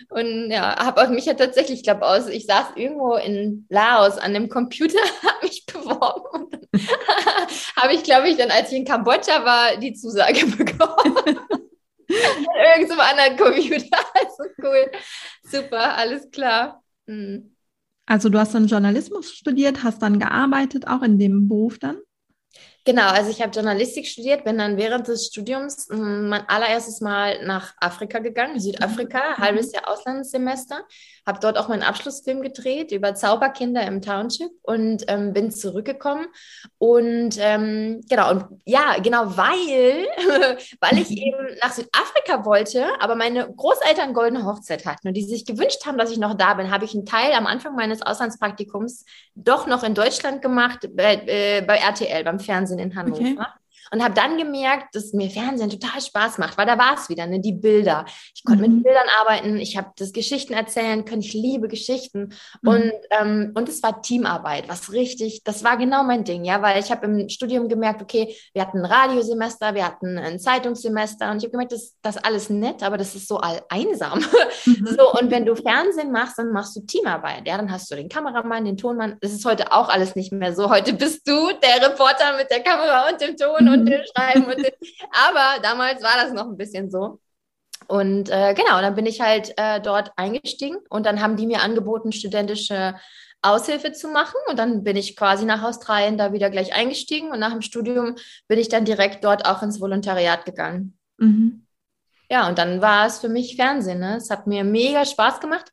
[0.09, 4.17] Und ja, habe auf mich ja tatsächlich, ich glaube, aus, ich saß irgendwo in Laos
[4.17, 6.69] an dem Computer, habe mich beworben und dann
[7.75, 11.39] habe ich, glaube ich, dann, als ich in Kambodscha war, die Zusage bekommen.
[12.07, 13.97] Irgend anderen Computer.
[14.13, 14.91] Also cool.
[15.43, 16.83] Super, alles klar.
[17.07, 17.55] Hm.
[18.09, 21.97] Also du hast dann Journalismus studiert, hast dann gearbeitet, auch in dem Beruf dann?
[22.83, 27.45] Genau, also ich habe Journalistik studiert, bin dann während des Studiums hm, mein allererstes Mal
[27.45, 29.37] nach Afrika gegangen, Südafrika, mhm.
[29.37, 30.87] halbes Jahr Auslandssemester,
[31.29, 36.27] habe dort auch meinen Abschlussfilm gedreht über Zauberkinder im Township und ähm, bin zurückgekommen.
[36.77, 40.07] Und ähm, genau, und ja, genau, weil,
[40.81, 45.45] weil ich eben nach Südafrika wollte, aber meine Großeltern goldene Hochzeit hatten und die sich
[45.45, 49.05] gewünscht haben, dass ich noch da bin, habe ich einen Teil am Anfang meines Auslandspraktikums
[49.35, 53.21] doch noch in Deutschland gemacht, bei, äh, bei RTL, beim Fernsehen in Hannover.
[53.21, 53.37] Okay
[53.91, 57.25] und habe dann gemerkt, dass mir Fernsehen total Spaß macht, weil da war es wieder,
[57.27, 58.05] ne, die Bilder.
[58.35, 58.75] Ich konnte mhm.
[58.75, 62.69] mit Bildern arbeiten, ich habe das Geschichten erzählen können, ich liebe Geschichten mhm.
[62.69, 66.79] und, ähm, und es war Teamarbeit, was richtig, das war genau mein Ding, ja, weil
[66.79, 71.37] ich habe im Studium gemerkt, okay, wir hatten ein Radiosemester, wir hatten ein Zeitungssemester und
[71.37, 74.19] ich habe gemerkt, das, das alles nett, aber das ist so all einsam.
[74.65, 74.87] Mhm.
[74.99, 78.09] So, und wenn du Fernsehen machst, dann machst du Teamarbeit, ja, dann hast du den
[78.09, 80.69] Kameramann, den Tonmann, das ist heute auch alles nicht mehr so.
[80.69, 84.45] Heute bist du der Reporter mit der Kamera und dem Ton und und den schreiben.
[84.45, 84.71] Und den,
[85.11, 87.19] aber damals war das noch ein bisschen so.
[87.87, 91.61] Und äh, genau, dann bin ich halt äh, dort eingestiegen und dann haben die mir
[91.61, 92.95] angeboten, studentische
[93.41, 94.35] Aushilfe zu machen.
[94.47, 98.15] Und dann bin ich quasi nach Australien da wieder gleich eingestiegen und nach dem Studium
[98.47, 100.97] bin ich dann direkt dort auch ins Volontariat gegangen.
[101.17, 101.65] Mhm.
[102.29, 103.99] Ja, und dann war es für mich Fernsehen.
[103.99, 104.17] Ne?
[104.17, 105.71] Es hat mir mega Spaß gemacht.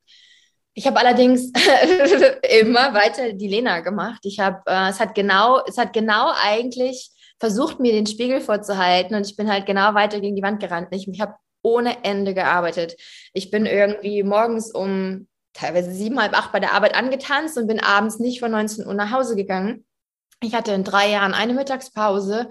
[0.73, 1.53] Ich habe allerdings
[2.61, 4.21] immer weiter die Lena gemacht.
[4.25, 9.15] Ich habe, äh, es hat genau, es hat genau eigentlich versucht, mir den Spiegel vorzuhalten
[9.15, 10.89] und ich bin halt genau weiter gegen die Wand gerannt.
[10.91, 12.97] Ich, ich habe ohne Ende gearbeitet.
[13.33, 17.81] Ich bin irgendwie morgens um teilweise sieben, halb acht bei der Arbeit angetanzt und bin
[17.81, 19.85] abends nicht vor 19 Uhr nach Hause gegangen.
[20.43, 22.49] Ich hatte in drei Jahren eine Mittagspause.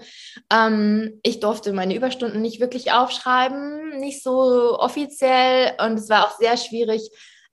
[0.52, 5.72] Ähm, ich durfte meine Überstunden nicht wirklich aufschreiben, nicht so offiziell.
[5.80, 7.08] Und es war auch sehr schwierig,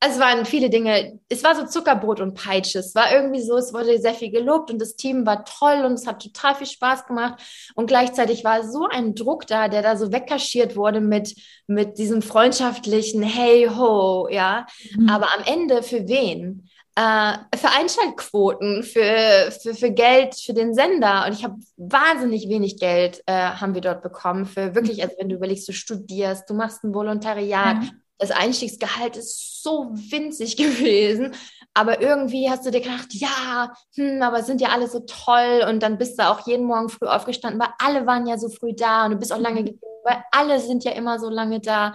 [0.05, 1.19] es waren viele Dinge.
[1.29, 2.79] Es war so Zuckerbrot und Peitsche.
[2.79, 5.93] Es war irgendwie so, es wurde sehr viel gelobt und das Team war toll und
[5.93, 7.41] es hat total viel Spaß gemacht.
[7.75, 11.35] Und gleichzeitig war so ein Druck da, der da so wegkaschiert wurde mit,
[11.67, 14.65] mit diesem freundschaftlichen Hey ho, ja.
[14.95, 15.09] Mhm.
[15.09, 16.69] Aber am Ende für wen?
[16.95, 21.25] Äh, für Einschaltquoten, für, für, für Geld für den Sender.
[21.25, 24.45] Und ich habe wahnsinnig wenig Geld, äh, haben wir dort bekommen.
[24.45, 27.77] Für wirklich, also wenn du überlegst, du studierst, du machst ein Volontariat.
[27.77, 31.35] Mhm das Einstiegsgehalt ist so winzig gewesen.
[31.73, 35.65] Aber irgendwie hast du dir gedacht, ja, hm, aber sind ja alle so toll.
[35.67, 38.73] Und dann bist du auch jeden Morgen früh aufgestanden, weil alle waren ja so früh
[38.75, 39.65] da und du bist auch lange mhm.
[39.65, 41.93] geblieben, weil alle sind ja immer so lange da.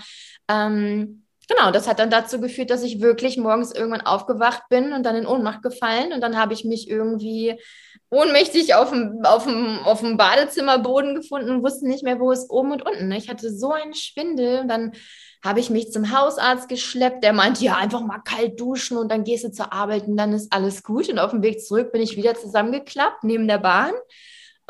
[0.48, 5.04] Ähm, genau, das hat dann dazu geführt, dass ich wirklich morgens irgendwann aufgewacht bin und
[5.04, 6.12] dann in Ohnmacht gefallen.
[6.12, 7.54] Und dann habe ich mich irgendwie
[8.10, 12.50] ohnmächtig auf dem, auf dem, auf dem Badezimmerboden gefunden und wusste nicht mehr, wo es
[12.50, 13.12] oben und unten.
[13.12, 14.92] Ich hatte so einen Schwindel und dann
[15.44, 17.22] habe ich mich zum Hausarzt geschleppt.
[17.22, 20.32] Der meinte, ja, einfach mal kalt duschen und dann gehst du zur Arbeit und dann
[20.32, 21.08] ist alles gut.
[21.08, 23.92] Und auf dem Weg zurück bin ich wieder zusammengeklappt neben der Bahn.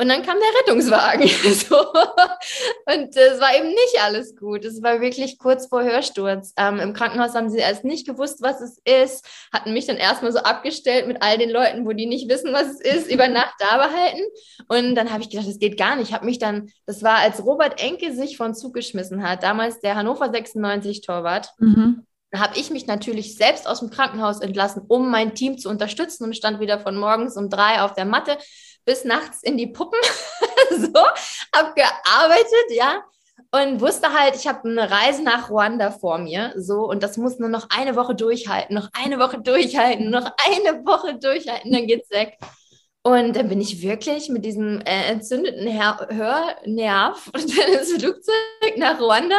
[0.01, 1.27] Und dann kam der Rettungswagen.
[1.55, 1.77] so.
[1.77, 4.65] Und es war eben nicht alles gut.
[4.65, 6.55] Es war wirklich kurz vor Hörsturz.
[6.57, 10.31] Ähm, Im Krankenhaus haben sie erst nicht gewusst, was es ist, hatten mich dann erstmal
[10.31, 13.55] so abgestellt mit all den Leuten, wo die nicht wissen, was es ist, über Nacht
[13.59, 14.23] da behalten.
[14.69, 16.11] Und dann habe ich gedacht, das geht gar nicht.
[16.11, 19.81] Ich habe mich dann, das war, als Robert Enke sich von Zug geschmissen hat, damals
[19.81, 21.51] der Hannover 96 Torwart.
[21.59, 22.07] Mhm.
[22.31, 26.25] Da habe ich mich natürlich selbst aus dem Krankenhaus entlassen, um mein Team zu unterstützen
[26.25, 28.37] und stand wieder von morgens um drei auf der Matte
[28.89, 30.01] bis nachts in die Puppen,
[30.71, 31.05] so,
[31.55, 33.05] habe gearbeitet, ja,
[33.51, 37.39] und wusste halt, ich habe eine Reise nach Ruanda vor mir, so, und das muss
[37.39, 42.11] nur noch eine Woche durchhalten, noch eine Woche durchhalten, noch eine Woche durchhalten, dann geht's
[42.11, 42.39] weg.
[43.03, 49.37] Und dann bin ich wirklich mit diesem äh, entzündeten Her Hörnerv ins Flugzeug nach Ruanda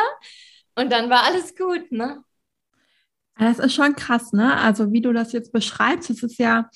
[0.75, 2.23] und dann war alles gut, ne?
[3.39, 4.57] Das ist schon krass, ne?
[4.57, 6.69] Also wie du das jetzt beschreibst, es ist ja,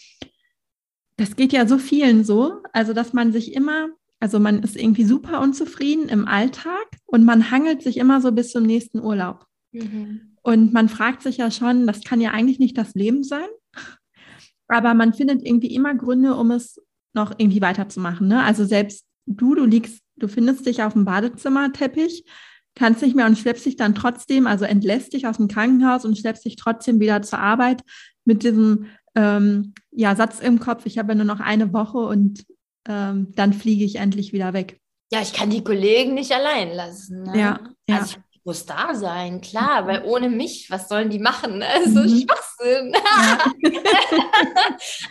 [1.23, 3.87] das geht ja so vielen so, also dass man sich immer,
[4.19, 8.51] also man ist irgendwie super unzufrieden im Alltag und man hangelt sich immer so bis
[8.51, 9.45] zum nächsten Urlaub.
[9.71, 10.35] Mhm.
[10.41, 13.47] Und man fragt sich ja schon, das kann ja eigentlich nicht das Leben sein,
[14.67, 16.81] aber man findet irgendwie immer Gründe, um es
[17.13, 18.27] noch irgendwie weiterzumachen.
[18.27, 18.43] Ne?
[18.43, 22.25] Also selbst du, du liegst, du findest dich auf dem Badezimmerteppich,
[22.75, 26.17] kannst nicht mehr und schleppst dich dann trotzdem, also entlässt dich aus dem Krankenhaus und
[26.17, 27.81] schleppst dich trotzdem wieder zur Arbeit
[28.25, 32.45] mit diesem ähm, ja, Satz im Kopf, ich habe ja nur noch eine Woche und
[32.87, 34.79] ähm, dann fliege ich endlich wieder weg.
[35.11, 37.23] Ja, ich kann die Kollegen nicht allein lassen.
[37.23, 37.39] Ne?
[37.39, 37.97] Ja, ja.
[37.97, 41.59] Also ich muss da sein, klar, weil ohne mich, was sollen die machen?
[41.59, 41.67] Ne?
[41.93, 42.21] So mhm.
[42.21, 42.93] Schwachsinn.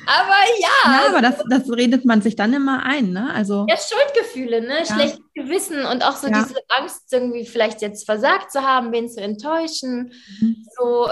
[0.06, 0.68] Aber ja.
[0.84, 3.32] Ja, aber das, das redet man sich dann immer ein, ne?
[3.32, 4.78] Also, ja, Schuldgefühle, ne?
[4.80, 4.84] Ja.
[4.84, 6.42] Schlechtes Gewissen und auch so ja.
[6.42, 10.12] diese Angst, irgendwie vielleicht jetzt versagt zu haben, wen zu enttäuschen.
[10.40, 10.66] Mhm.
[10.76, 11.08] So,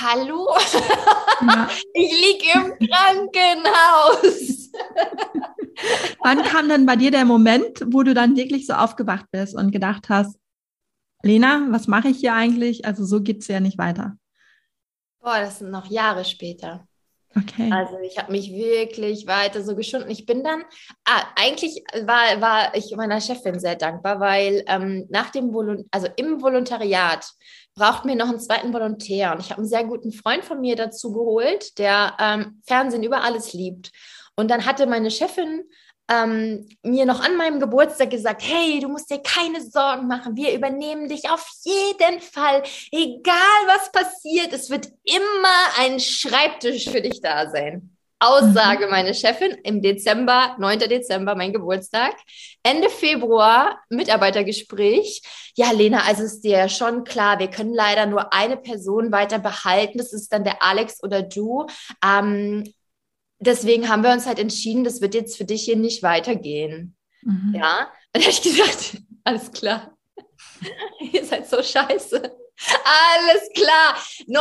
[0.00, 0.48] hallo?
[1.46, 1.68] Ja.
[1.94, 4.70] ich liege im Krankenhaus.
[6.22, 9.70] Wann kam dann bei dir der Moment, wo du dann wirklich so aufgewacht bist und
[9.72, 10.36] gedacht hast,
[11.22, 12.84] Lena, was mache ich hier eigentlich?
[12.84, 14.16] Also so geht es ja nicht weiter.
[15.20, 16.86] Boah, das sind noch Jahre später.
[17.34, 17.70] Okay.
[17.72, 20.10] Also ich habe mich wirklich weiter so geschunden.
[20.10, 20.64] Ich bin dann,
[21.04, 26.08] ah, eigentlich war, war ich meiner Chefin sehr dankbar, weil ähm, nach dem Volun also
[26.16, 27.24] im Volontariat
[27.74, 29.32] braucht mir noch einen zweiten Volontär.
[29.32, 33.22] Und ich habe einen sehr guten Freund von mir dazu geholt, der ähm, Fernsehen über
[33.22, 33.92] alles liebt.
[34.36, 35.62] Und dann hatte meine Chefin
[36.10, 40.54] ähm, mir noch an meinem Geburtstag gesagt, hey, du musst dir keine Sorgen machen, wir
[40.54, 47.20] übernehmen dich auf jeden Fall, egal was passiert, es wird immer ein Schreibtisch für dich
[47.20, 47.96] da sein.
[48.22, 48.90] Aussage mhm.
[48.92, 50.78] meine Chefin im Dezember, 9.
[50.80, 52.14] Dezember, mein Geburtstag.
[52.62, 55.22] Ende Februar, Mitarbeitergespräch.
[55.56, 59.98] Ja, Lena, also ist dir schon klar, wir können leider nur eine Person weiter behalten.
[59.98, 61.66] Das ist dann der Alex oder du.
[62.04, 62.62] Ähm,
[63.42, 66.96] deswegen haben wir uns halt entschieden, das wird jetzt für dich hier nicht weitergehen.
[67.22, 67.54] Mhm.
[67.56, 69.96] Ja, und da habe ich gesagt, alles klar.
[71.12, 72.36] Ihr seid so scheiße.
[72.84, 73.96] Alles klar.
[74.26, 74.40] No,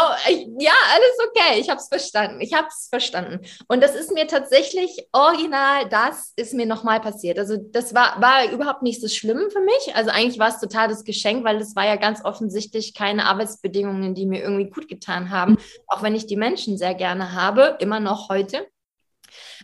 [0.60, 1.60] ja, alles okay.
[1.60, 2.40] Ich habe es verstanden.
[2.42, 3.40] Ich habe es verstanden.
[3.68, 7.40] Und das ist mir tatsächlich original, das ist mir nochmal passiert.
[7.40, 9.96] Also das war, war überhaupt nicht so schlimm für mich.
[9.96, 14.14] Also eigentlich war es total das Geschenk, weil es war ja ganz offensichtlich keine Arbeitsbedingungen,
[14.14, 15.54] die mir irgendwie gut getan haben.
[15.54, 15.58] Mhm.
[15.88, 18.68] Auch wenn ich die Menschen sehr gerne habe, immer noch heute.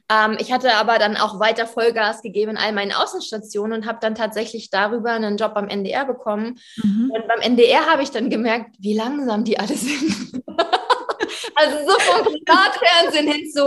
[0.09, 3.99] Ähm, ich hatte aber dann auch weiter Vollgas gegeben in all meinen Außenstationen und habe
[4.01, 6.59] dann tatsächlich darüber einen Job beim NDR bekommen.
[6.77, 7.11] Mhm.
[7.13, 10.43] Und beim NDR habe ich dann gemerkt, wie langsam die alle sind.
[11.55, 13.65] also so vom Privatfernsehen hin zu.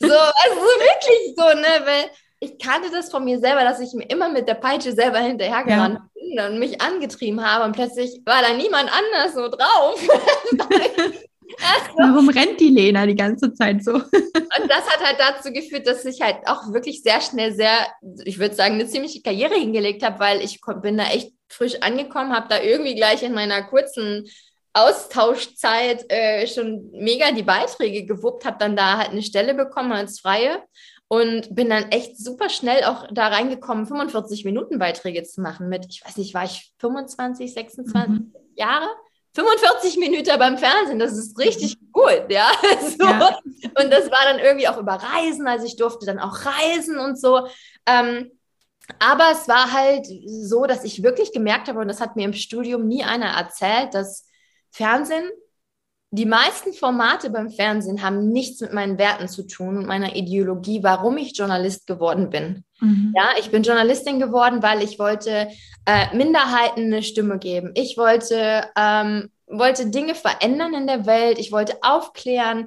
[0.00, 1.86] so, also wirklich so, ne?
[1.86, 5.18] Weil ich kannte das von mir selber, dass ich mir immer mit der Peitsche selber
[5.18, 6.10] hinterhergerannt ja.
[6.14, 10.00] bin und mich angetrieben habe und plötzlich war da niemand anders so drauf.
[11.56, 13.92] Also, Warum rennt die Lena die ganze Zeit so?
[13.94, 17.86] Und das hat halt dazu geführt, dass ich halt auch wirklich sehr schnell sehr,
[18.24, 22.34] ich würde sagen, eine ziemliche Karriere hingelegt habe, weil ich bin da echt frisch angekommen,
[22.34, 24.28] habe da irgendwie gleich in meiner kurzen
[24.74, 30.20] Austauschzeit äh, schon mega die Beiträge gewuppt, habe dann da halt eine Stelle bekommen als
[30.20, 30.62] Freie
[31.08, 35.86] und bin dann echt super schnell auch da reingekommen, 45 Minuten Beiträge zu machen mit,
[35.88, 38.32] ich weiß nicht, war ich 25, 26 mhm.
[38.56, 38.86] Jahre?
[39.34, 42.50] 45 Minuten beim Fernsehen, das ist richtig gut, ja?
[42.98, 43.04] So.
[43.04, 43.38] ja.
[43.80, 47.20] Und das war dann irgendwie auch über Reisen, also ich durfte dann auch reisen und
[47.20, 47.46] so.
[47.86, 48.30] Ähm,
[48.98, 52.32] aber es war halt so, dass ich wirklich gemerkt habe, und das hat mir im
[52.32, 54.26] Studium nie einer erzählt, dass
[54.70, 55.28] Fernsehen,
[56.10, 60.82] die meisten Formate beim Fernsehen haben nichts mit meinen Werten zu tun und meiner Ideologie,
[60.82, 62.64] warum ich Journalist geworden bin.
[62.80, 63.12] Mhm.
[63.14, 65.48] Ja, ich bin Journalistin geworden, weil ich wollte
[65.84, 67.72] äh, Minderheiten eine Stimme geben.
[67.74, 71.38] Ich wollte, ähm, wollte Dinge verändern in der Welt.
[71.38, 72.66] Ich wollte aufklären.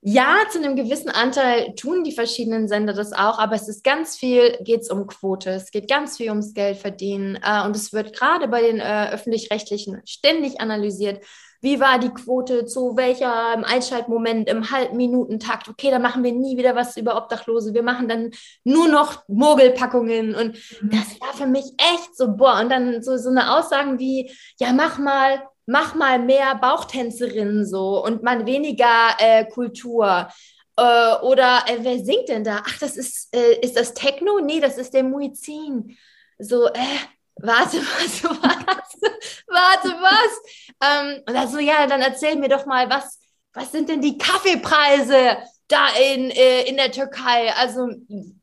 [0.00, 4.16] Ja, zu einem gewissen Anteil tun die verschiedenen Sender das auch, aber es ist ganz
[4.16, 7.92] viel, geht es um Quote, es geht ganz viel ums Geld verdienen äh, und es
[7.92, 11.24] wird gerade bei den äh, öffentlich-rechtlichen ständig analysiert.
[11.60, 15.68] Wie war die Quote zu welcher im Einschaltmoment im Halbminutentakt?
[15.68, 17.74] Okay, dann machen wir nie wieder was über Obdachlose.
[17.74, 18.30] Wir machen dann
[18.64, 20.34] nur noch Mogelpackungen.
[20.34, 20.90] Und mhm.
[20.90, 22.60] das war für mich echt so, boah.
[22.60, 28.02] Und dann so, so eine Aussagen wie, ja, mach mal mach mal mehr Bauchtänzerinnen so
[28.02, 30.28] und mal weniger äh, Kultur.
[30.76, 32.62] Äh, oder äh, wer singt denn da?
[32.66, 34.40] Ach, das ist, äh, ist das Techno?
[34.40, 35.96] Nee, das ist der Muizin.
[36.38, 36.98] So, äh,
[37.36, 39.00] warte, was, was,
[39.46, 40.67] warte, was?
[40.82, 43.20] Ähm, und dann so, ja, dann erzähl mir doch mal, was,
[43.52, 45.38] was sind denn die Kaffeepreise?
[45.68, 47.52] da in, äh, in der Türkei.
[47.54, 47.88] Also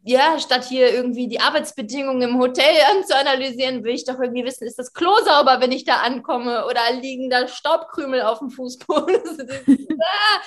[0.04, 4.80] ja, statt hier irgendwie die Arbeitsbedingungen im Hotel anzuanalysieren, will ich doch irgendwie wissen, ist
[4.80, 9.16] das Klo sauber, wenn ich da ankomme oder liegen da Staubkrümel auf dem Fußboden?
[10.00, 10.42] ah,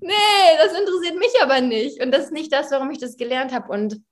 [0.00, 0.12] nee,
[0.58, 2.02] das interessiert mich aber nicht.
[2.02, 3.72] Und das ist nicht das, warum ich das gelernt habe.
[3.72, 4.02] Und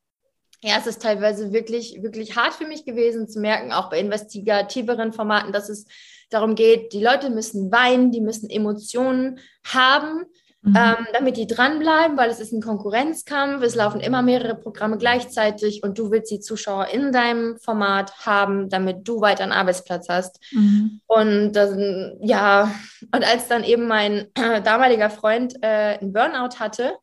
[0.62, 5.12] ja, es ist teilweise wirklich, wirklich hart für mich gewesen zu merken, auch bei investigativeren
[5.12, 5.84] Formaten, dass es
[6.30, 10.24] darum geht, die Leute müssen weinen, die müssen Emotionen haben
[10.60, 10.74] Mhm.
[10.76, 15.84] Ähm, damit die dranbleiben, weil es ist ein Konkurrenzkampf, es laufen immer mehrere Programme gleichzeitig
[15.84, 20.40] und du willst die Zuschauer in deinem Format haben, damit du weiter einen Arbeitsplatz hast.
[20.50, 21.00] Mhm.
[21.06, 22.74] Und äh, ja,
[23.14, 26.94] und als dann eben mein äh, damaliger Freund äh, einen Burnout hatte,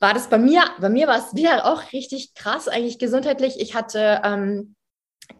[0.00, 3.60] war das bei mir, bei mir war es wieder auch richtig krass, eigentlich gesundheitlich.
[3.60, 4.74] Ich hatte ähm,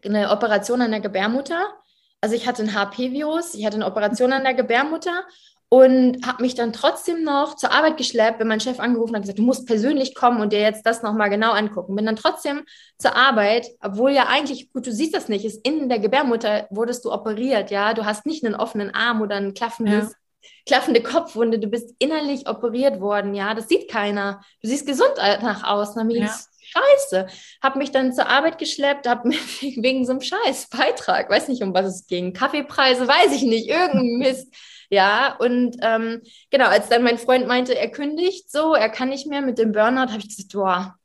[0.05, 1.78] eine Operation an der Gebärmutter.
[2.21, 5.25] Also ich hatte ein HP-Virus, ich hatte eine Operation an der Gebärmutter
[5.71, 9.39] und habe mich dann trotzdem noch zur Arbeit geschleppt, wenn mein Chef angerufen hat gesagt,
[9.39, 11.95] du musst persönlich kommen und dir jetzt das nochmal genau angucken.
[11.95, 12.65] Bin dann trotzdem
[12.97, 17.05] zur Arbeit, obwohl ja eigentlich, gut, du siehst das nicht, ist in der Gebärmutter wurdest
[17.05, 20.51] du operiert, ja, du hast nicht einen offenen Arm oder ein klaffendes, ja.
[20.65, 24.41] klaffende Kopfwunde, du bist innerlich operiert worden, ja, das sieht keiner.
[24.63, 26.35] Du siehst gesund nach außen, dann ja.
[26.71, 27.27] Scheiße.
[27.63, 31.63] Hab mich dann zur Arbeit geschleppt, hab mir wegen so einem Scheiß Beitrag, weiß nicht,
[31.63, 34.55] um was es ging, Kaffeepreise, weiß ich nicht, irgendein Mist
[34.91, 39.27] ja, und ähm, genau, als dann mein Freund meinte, er kündigt so, er kann nicht
[39.27, 40.97] mehr mit dem Burnout, habe ich gesagt, boah,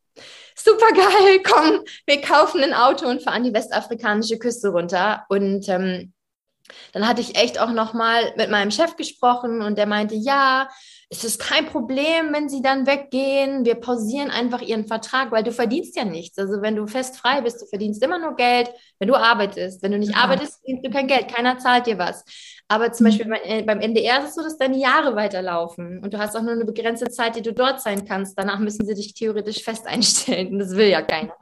[0.55, 5.25] super geil, komm, wir kaufen ein Auto und fahren die westafrikanische Küste runter.
[5.27, 6.13] Und ähm,
[6.93, 10.69] dann hatte ich echt auch nochmal mit meinem Chef gesprochen und der meinte, ja,
[11.13, 13.65] es ist kein Problem, wenn sie dann weggehen.
[13.65, 16.39] Wir pausieren einfach ihren Vertrag, weil du verdienst ja nichts.
[16.39, 19.83] Also wenn du fest frei bist, du verdienst immer nur Geld, wenn du arbeitest.
[19.83, 20.23] Wenn du nicht ja.
[20.23, 21.27] arbeitest, verdienst du kein Geld.
[21.31, 22.25] Keiner zahlt dir was.
[22.67, 23.09] Aber zum mhm.
[23.09, 26.41] Beispiel äh, beim NDR ist es so, dass deine Jahre weiterlaufen und du hast auch
[26.41, 28.37] nur eine begrenzte Zeit, die du dort sein kannst.
[28.39, 31.35] Danach müssen sie dich theoretisch fest einstellen und das will ja keiner.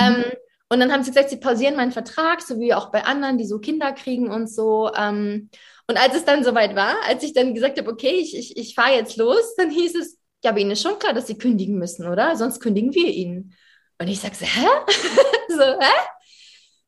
[0.00, 0.04] Mhm.
[0.04, 0.24] Ähm,
[0.68, 3.46] und dann haben sie gesagt, sie pausieren meinen Vertrag, so wie auch bei anderen, die
[3.46, 4.90] so Kinder kriegen und so.
[4.96, 5.50] Ähm,
[5.92, 8.74] und als es dann soweit war, als ich dann gesagt habe, okay, ich, ich, ich
[8.74, 11.78] fahre jetzt los, dann hieß es, ja, aber Ihnen ist schon klar, dass Sie kündigen
[11.78, 12.34] müssen, oder?
[12.34, 13.54] Sonst kündigen wir Ihnen.
[13.98, 14.66] Und ich sage so, hä?
[15.48, 15.94] so, hä?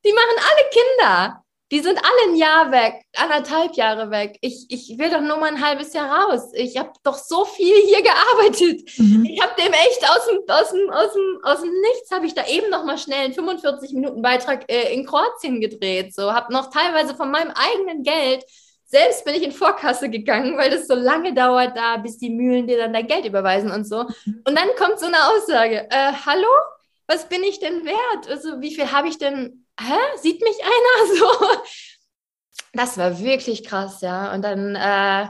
[0.06, 1.44] Die machen alle Kinder.
[1.70, 4.38] Die sind alle ein Jahr weg, anderthalb Jahre weg.
[4.40, 6.50] Ich, ich will doch nur mal ein halbes Jahr raus.
[6.54, 8.88] Ich habe doch so viel hier gearbeitet.
[8.96, 9.26] Mhm.
[9.26, 12.34] Ich habe dem echt aus dem, aus dem, aus dem, aus dem Nichts, habe ich
[12.34, 16.14] da eben noch mal schnell einen 45 Minuten Beitrag äh, in Kroatien gedreht.
[16.14, 18.44] So, habe noch teilweise von meinem eigenen Geld
[18.94, 22.68] selbst bin ich in Vorkasse gegangen, weil das so lange dauert da, bis die Mühlen
[22.68, 24.04] dir dann dein Geld überweisen und so.
[24.24, 24.42] Mhm.
[24.46, 26.46] Und dann kommt so eine Aussage, äh, hallo,
[27.08, 28.28] was bin ich denn wert?
[28.28, 31.46] Also wie viel habe ich denn, hä, sieht mich einer so?
[32.72, 34.32] Das war wirklich krass, ja.
[34.32, 35.26] Und dann, äh,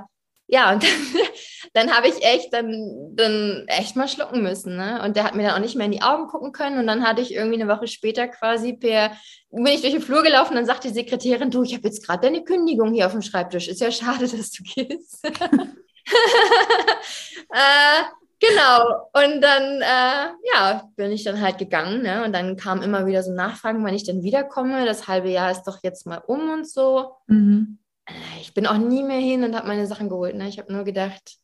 [0.46, 0.82] ja, und
[1.74, 4.76] dann, dann habe ich echt dann, dann echt mal schlucken müssen.
[4.76, 5.02] Ne?
[5.02, 6.78] Und der hat mir dann auch nicht mehr in die Augen gucken können.
[6.78, 9.12] Und dann hatte ich irgendwie eine Woche später quasi per,
[9.50, 12.26] bin ich durch den Flur gelaufen, dann sagt die Sekretärin, du, ich habe jetzt gerade
[12.26, 13.68] deine Kündigung hier auf dem Schreibtisch.
[13.68, 15.24] Ist ja schade, dass du gehst.
[15.24, 15.30] äh,
[18.38, 19.08] genau.
[19.14, 22.02] Und dann, äh, ja, bin ich dann halt gegangen.
[22.02, 22.22] Ne?
[22.24, 24.84] Und dann kam immer wieder so Nachfragen, wann ich dann wiederkomme.
[24.84, 27.12] Das halbe Jahr ist doch jetzt mal um und so.
[27.28, 27.78] Mhm.
[28.06, 30.34] Äh, ich bin auch nie mehr hin und habe meine Sachen geholt.
[30.36, 30.48] Ne?
[30.48, 31.38] Ich habe nur gedacht,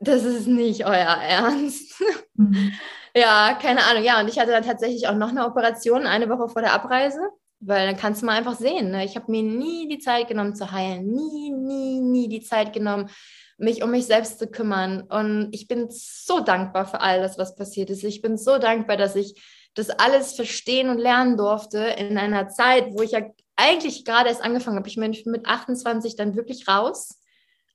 [0.00, 2.02] das ist nicht euer Ernst.
[2.36, 2.72] Mhm.
[3.14, 4.02] ja, keine Ahnung.
[4.02, 7.20] Ja, und ich hatte dann tatsächlich auch noch eine Operation eine Woche vor der Abreise,
[7.60, 8.90] weil dann kannst du mal einfach sehen.
[8.90, 9.04] Ne?
[9.04, 11.06] Ich habe mir nie die Zeit genommen zu heilen.
[11.06, 13.08] Nie, nie, nie die Zeit genommen,
[13.56, 15.02] mich um mich selbst zu kümmern.
[15.02, 18.02] Und ich bin so dankbar für all das, was passiert ist.
[18.02, 19.40] Ich bin so dankbar, dass ich
[19.74, 23.20] das alles verstehen und lernen durfte in einer Zeit, wo ich ja
[23.56, 24.88] eigentlich gerade erst angefangen habe.
[24.88, 27.20] Ich bin mit 28 dann wirklich raus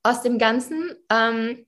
[0.03, 0.95] aus dem Ganzen.
[1.09, 1.65] Ähm,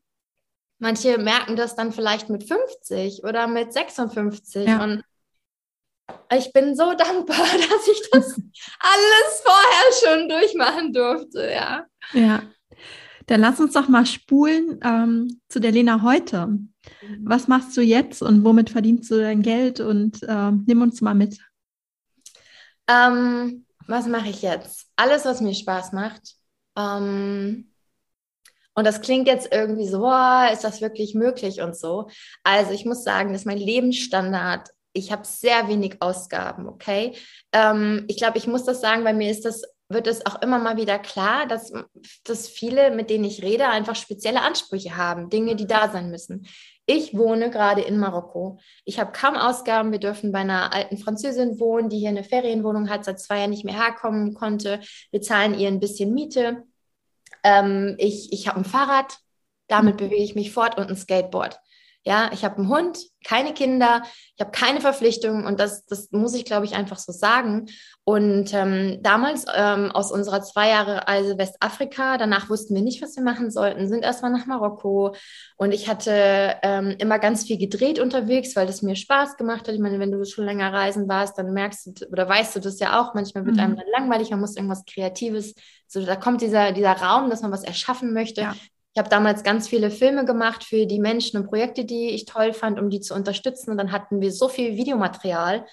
[0.79, 4.67] manche merken das dann vielleicht mit 50 oder mit 56.
[4.67, 4.83] Ja.
[4.83, 5.03] Und
[6.35, 8.39] ich bin so dankbar, dass ich das
[8.79, 11.85] alles vorher schon durchmachen durfte, ja.
[12.13, 12.43] Ja.
[13.27, 16.47] Dann lass uns doch mal spulen ähm, zu der Lena heute.
[16.47, 16.69] Mhm.
[17.23, 19.79] Was machst du jetzt und womit verdienst du dein Geld?
[19.79, 21.37] Und ähm, nimm uns mal mit.
[22.89, 24.87] Ähm, was mache ich jetzt?
[24.95, 26.35] Alles, was mir Spaß macht.
[26.77, 27.71] Ähm,
[28.73, 32.09] und das klingt jetzt irgendwie so, boah, ist das wirklich möglich und so.
[32.43, 37.15] Also ich muss sagen, dass mein Lebensstandard ich habe sehr wenig Ausgaben, okay?
[37.51, 40.59] Ähm, ich glaube, ich muss das sagen, weil mir ist das, wird es auch immer
[40.59, 41.71] mal wieder klar, dass,
[42.23, 46.47] dass viele, mit denen ich rede, einfach spezielle Ansprüche haben, Dinge, die da sein müssen.
[46.93, 48.59] Ich wohne gerade in Marokko.
[48.83, 49.93] Ich habe kaum Ausgaben.
[49.93, 53.51] Wir dürfen bei einer alten Französin wohnen, die hier eine Ferienwohnung hat, seit zwei Jahren
[53.51, 54.81] nicht mehr herkommen konnte.
[55.09, 56.63] Wir zahlen ihr ein bisschen Miete.
[57.45, 59.19] Ähm, ich ich habe ein Fahrrad,
[59.69, 61.61] damit bewege ich mich fort und ein Skateboard.
[62.03, 64.01] Ja, ich habe einen Hund, keine Kinder,
[64.35, 67.67] ich habe keine Verpflichtungen und das, das muss ich, glaube ich, einfach so sagen.
[68.03, 73.15] Und ähm, damals ähm, aus unserer zwei Jahre Reise Westafrika, danach wussten wir nicht, was
[73.15, 75.13] wir machen sollten, sind erstmal nach Marokko
[75.57, 79.75] und ich hatte ähm, immer ganz viel gedreht unterwegs, weil das mir Spaß gemacht hat.
[79.75, 82.79] Ich meine, wenn du schon länger reisen warst, dann merkst du oder weißt du das
[82.79, 83.61] ja auch, manchmal wird mhm.
[83.61, 85.53] einem dann langweilig, man muss irgendwas Kreatives,
[85.85, 88.41] so da kommt dieser, dieser Raum, dass man was erschaffen möchte.
[88.41, 88.55] Ja.
[88.93, 92.53] Ich habe damals ganz viele Filme gemacht für die Menschen und Projekte, die ich toll
[92.53, 93.71] fand, um die zu unterstützen.
[93.71, 95.65] Und dann hatten wir so viel Videomaterial.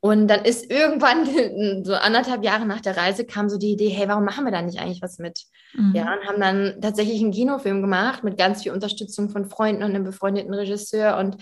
[0.00, 1.24] Und dann ist irgendwann,
[1.84, 4.60] so anderthalb Jahre nach der Reise, kam so die Idee, hey, warum machen wir da
[4.60, 5.44] nicht eigentlich was mit?
[5.74, 5.94] Mhm.
[5.94, 9.90] Ja, und haben dann tatsächlich einen Kinofilm gemacht mit ganz viel Unterstützung von Freunden und
[9.90, 11.16] einem befreundeten Regisseur.
[11.18, 11.36] Und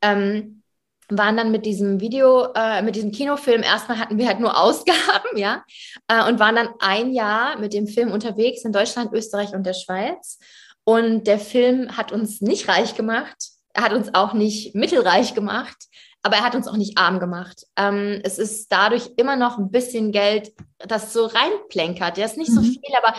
[0.00, 0.62] ähm,
[1.08, 4.98] waren dann mit diesem Video, äh, mit diesem Kinofilm, erstmal hatten wir halt nur Ausgaben,
[5.36, 5.64] ja,
[6.08, 9.74] äh, und waren dann ein Jahr mit dem Film unterwegs in Deutschland, Österreich und der
[9.74, 10.38] Schweiz.
[10.84, 13.36] Und der Film hat uns nicht reich gemacht,
[13.72, 15.76] er hat uns auch nicht mittelreich gemacht,
[16.22, 17.66] aber er hat uns auch nicht arm gemacht.
[17.76, 22.18] Ähm, es ist dadurch immer noch ein bisschen Geld, das so reinplänkert.
[22.18, 22.54] Ja, ist nicht mhm.
[22.54, 23.14] so viel, aber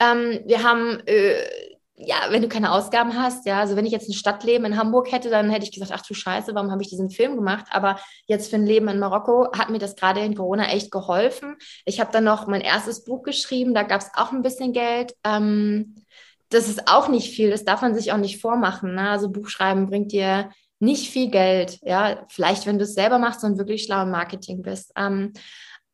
[0.00, 1.42] ähm, wir haben äh,
[2.02, 5.12] ja, wenn du keine Ausgaben hast, ja, also wenn ich jetzt ein Stadtleben in Hamburg
[5.12, 7.66] hätte, dann hätte ich gesagt, ach du Scheiße, warum habe ich diesen Film gemacht?
[7.70, 11.56] Aber jetzt für ein Leben in Marokko hat mir das gerade in Corona echt geholfen.
[11.84, 15.14] Ich habe dann noch mein erstes Buch geschrieben, da gab es auch ein bisschen Geld.
[15.24, 15.96] Ähm,
[16.48, 18.94] das ist auch nicht viel, das darf man sich auch nicht vormachen.
[18.94, 19.10] Ne?
[19.10, 23.58] Also Buchschreiben bringt dir nicht viel Geld, ja, vielleicht wenn du es selber machst und
[23.58, 24.92] wirklich schlau im Marketing bist.
[24.96, 25.34] Ähm,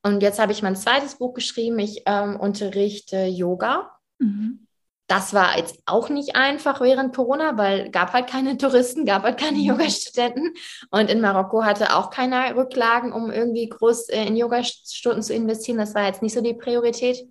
[0.05, 1.81] und jetzt habe ich mein zweites Buch geschrieben.
[1.81, 3.91] Ich ähm, unterrichte Yoga.
[4.21, 4.66] Mhm
[5.07, 9.39] das war jetzt auch nicht einfach während Corona, weil gab halt keine Touristen, gab halt
[9.39, 9.65] keine mhm.
[9.65, 10.55] Yoga-Studenten
[10.91, 15.79] und in Marokko hatte auch keiner Rücklagen, um irgendwie groß äh, in Yoga-Stunden zu investieren.
[15.79, 17.29] Das war jetzt nicht so die Priorität.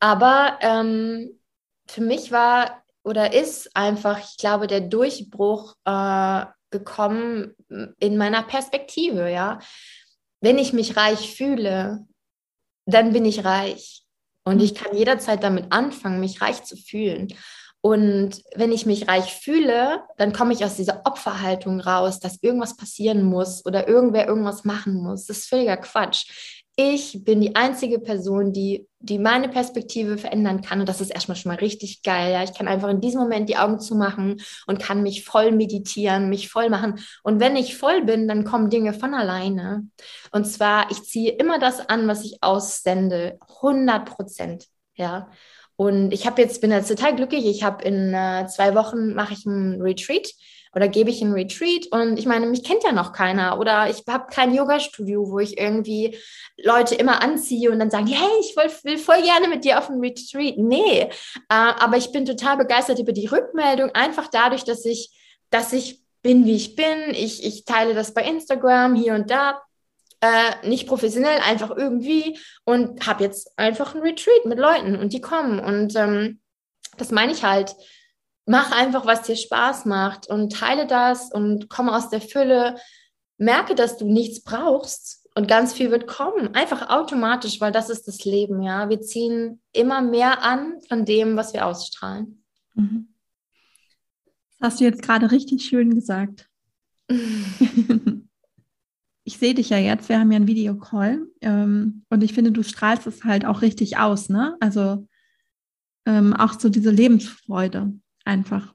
[0.00, 1.40] Aber ähm,
[1.86, 7.54] für mich war oder ist einfach, ich glaube, der Durchbruch äh, gekommen
[8.00, 9.58] in meiner Perspektive, ja.
[10.40, 12.06] Wenn ich mich reich fühle,
[12.86, 14.03] dann bin ich reich.
[14.44, 17.28] Und ich kann jederzeit damit anfangen, mich reich zu fühlen.
[17.80, 22.76] Und wenn ich mich reich fühle, dann komme ich aus dieser Opferhaltung raus, dass irgendwas
[22.76, 25.26] passieren muss oder irgendwer irgendwas machen muss.
[25.26, 30.80] Das ist völliger Quatsch ich bin die einzige Person, die, die meine Perspektive verändern kann.
[30.80, 32.32] Und das ist erstmal schon mal richtig geil.
[32.32, 32.42] Ja?
[32.42, 36.48] Ich kann einfach in diesem Moment die Augen zumachen und kann mich voll meditieren, mich
[36.48, 36.98] voll machen.
[37.22, 39.86] Und wenn ich voll bin, dann kommen Dinge von alleine.
[40.32, 43.38] Und zwar, ich ziehe immer das an, was ich aussende.
[43.62, 44.66] 100 Prozent.
[44.96, 45.30] Ja.
[45.76, 47.46] Und ich habe jetzt, bin jetzt total glücklich.
[47.46, 50.28] Ich habe in äh, zwei Wochen mache ich einen Retreat
[50.74, 54.02] oder gebe ich einen Retreat und ich meine, mich kennt ja noch keiner oder ich
[54.08, 56.16] habe kein Yoga-Studio, wo ich irgendwie
[56.62, 59.88] Leute immer anziehe und dann sagen, hey, ich will, will voll gerne mit dir auf
[59.88, 60.58] einen Retreat.
[60.58, 61.08] Nee, äh,
[61.48, 65.10] aber ich bin total begeistert über die Rückmeldung, einfach dadurch, dass ich,
[65.50, 67.10] dass ich bin, wie ich bin.
[67.10, 69.60] Ich, ich teile das bei Instagram hier und da.
[70.20, 75.20] Äh, nicht professionell, einfach irgendwie und habe jetzt einfach ein Retreat mit Leuten und die
[75.20, 76.40] kommen und ähm,
[76.96, 77.74] das meine ich halt
[78.46, 82.76] mach einfach, was dir Spaß macht und teile das und komme aus der Fülle.
[83.38, 86.54] Merke, dass du nichts brauchst und ganz viel wird kommen.
[86.54, 88.88] Einfach automatisch, weil das ist das Leben, ja.
[88.88, 92.44] Wir ziehen immer mehr an von dem, was wir ausstrahlen.
[92.74, 93.08] Mhm.
[94.58, 96.48] Das hast du jetzt gerade richtig schön gesagt.
[99.24, 102.62] ich sehe dich ja jetzt, wir haben ja einen Videocall ähm, und ich finde, du
[102.62, 104.56] strahlst es halt auch richtig aus, ne?
[104.60, 105.06] Also
[106.06, 107.92] ähm, auch so diese Lebensfreude
[108.24, 108.74] einfach.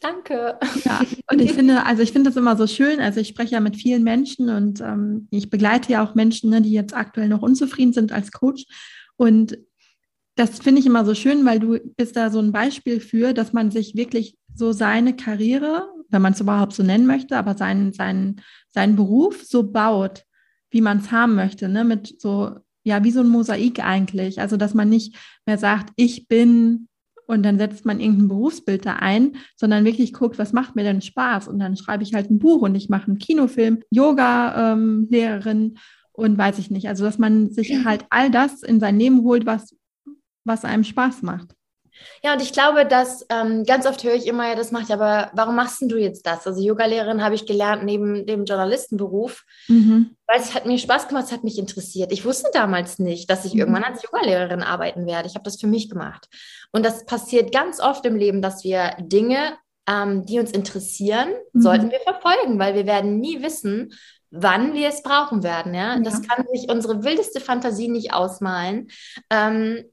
[0.00, 0.58] Danke.
[0.84, 3.00] Ja, und ich finde, also ich finde das immer so schön.
[3.00, 6.62] Also ich spreche ja mit vielen Menschen und ähm, ich begleite ja auch Menschen, ne,
[6.62, 8.64] die jetzt aktuell noch unzufrieden sind als Coach.
[9.16, 9.58] Und
[10.36, 13.52] das finde ich immer so schön, weil du bist da so ein Beispiel für, dass
[13.52, 17.92] man sich wirklich so seine Karriere, wenn man es überhaupt so nennen möchte, aber seinen,
[17.92, 18.40] seinen,
[18.70, 20.24] seinen Beruf so baut,
[20.70, 21.84] wie man es haben möchte, ne?
[21.84, 24.40] Mit so, ja, wie so ein Mosaik eigentlich.
[24.40, 26.88] Also, dass man nicht mehr sagt, ich bin
[27.30, 31.00] und dann setzt man irgendein Berufsbild da ein, sondern wirklich guckt, was macht mir denn
[31.00, 31.46] Spaß?
[31.46, 35.74] Und dann schreibe ich halt ein Buch und ich mache einen Kinofilm, Yoga-Lehrerin ähm,
[36.12, 36.88] und weiß ich nicht.
[36.88, 39.76] Also, dass man sich halt all das in sein Leben holt, was,
[40.44, 41.54] was einem Spaß macht.
[42.22, 45.30] Ja, und ich glaube, dass ähm, ganz oft höre ich immer, ja, das macht aber
[45.34, 46.46] warum machst du jetzt das?
[46.46, 50.16] Also Yoga-Lehrerin habe ich gelernt neben dem Journalistenberuf, mhm.
[50.26, 52.12] weil es hat mir Spaß gemacht, es hat mich interessiert.
[52.12, 53.60] Ich wusste damals nicht, dass ich mhm.
[53.60, 55.28] irgendwann als Yoga-Lehrerin arbeiten werde.
[55.28, 56.28] Ich habe das für mich gemacht.
[56.72, 59.56] Und das passiert ganz oft im Leben, dass wir Dinge,
[59.88, 61.60] ähm, die uns interessieren, mhm.
[61.60, 63.92] sollten wir verfolgen, weil wir werden nie wissen,
[64.30, 65.74] wann wir es brauchen werden.
[65.74, 65.94] Ja?
[65.94, 66.00] ja.
[66.00, 68.88] Das kann sich unsere wildeste Fantasie nicht ausmalen.
[69.30, 69.84] Ähm,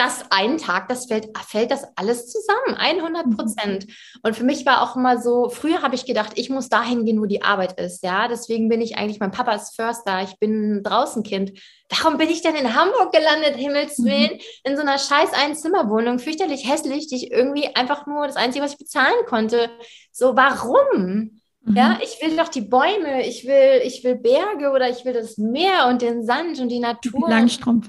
[0.00, 3.36] das einen Tag, das fällt, fällt das alles zusammen, 100 mhm.
[3.36, 3.86] Prozent.
[4.22, 7.20] Und für mich war auch immer so, früher habe ich gedacht, ich muss dahin gehen,
[7.20, 8.26] wo die Arbeit ist, ja.
[8.26, 11.52] Deswegen bin ich eigentlich, mein Papa ist Förster, ich bin ein Draußenkind.
[11.90, 14.40] Warum bin ich denn in Hamburg gelandet, Himmelswillen, mhm.
[14.64, 18.72] in so einer scheiß Einzimmerwohnung, fürchterlich hässlich, die ich irgendwie einfach nur das Einzige, was
[18.72, 19.68] ich bezahlen konnte.
[20.12, 21.42] So, warum?
[21.62, 21.76] Mhm.
[21.76, 25.36] Ja, ich will doch die Bäume, ich will, ich will Berge oder ich will das
[25.36, 27.28] Meer und den Sand und die Natur.
[27.28, 27.86] Langstrumpf.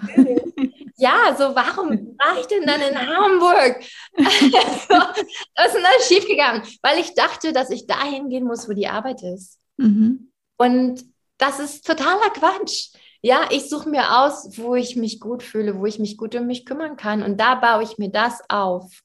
[1.02, 3.80] Ja, so warum war ich denn dann in Hamburg?
[4.14, 6.62] was ist denn da schiefgegangen?
[6.84, 9.60] Weil ich dachte, dass ich dahin gehen muss, wo die Arbeit ist.
[9.78, 10.32] Mhm.
[10.58, 11.04] Und
[11.40, 12.94] das ist totaler Quatsch.
[13.24, 16.46] Ja, ich suche mir aus, wo ich mich gut fühle, wo ich mich gut um
[16.46, 17.24] mich kümmern kann.
[17.24, 19.02] Und da baue ich mir das auf.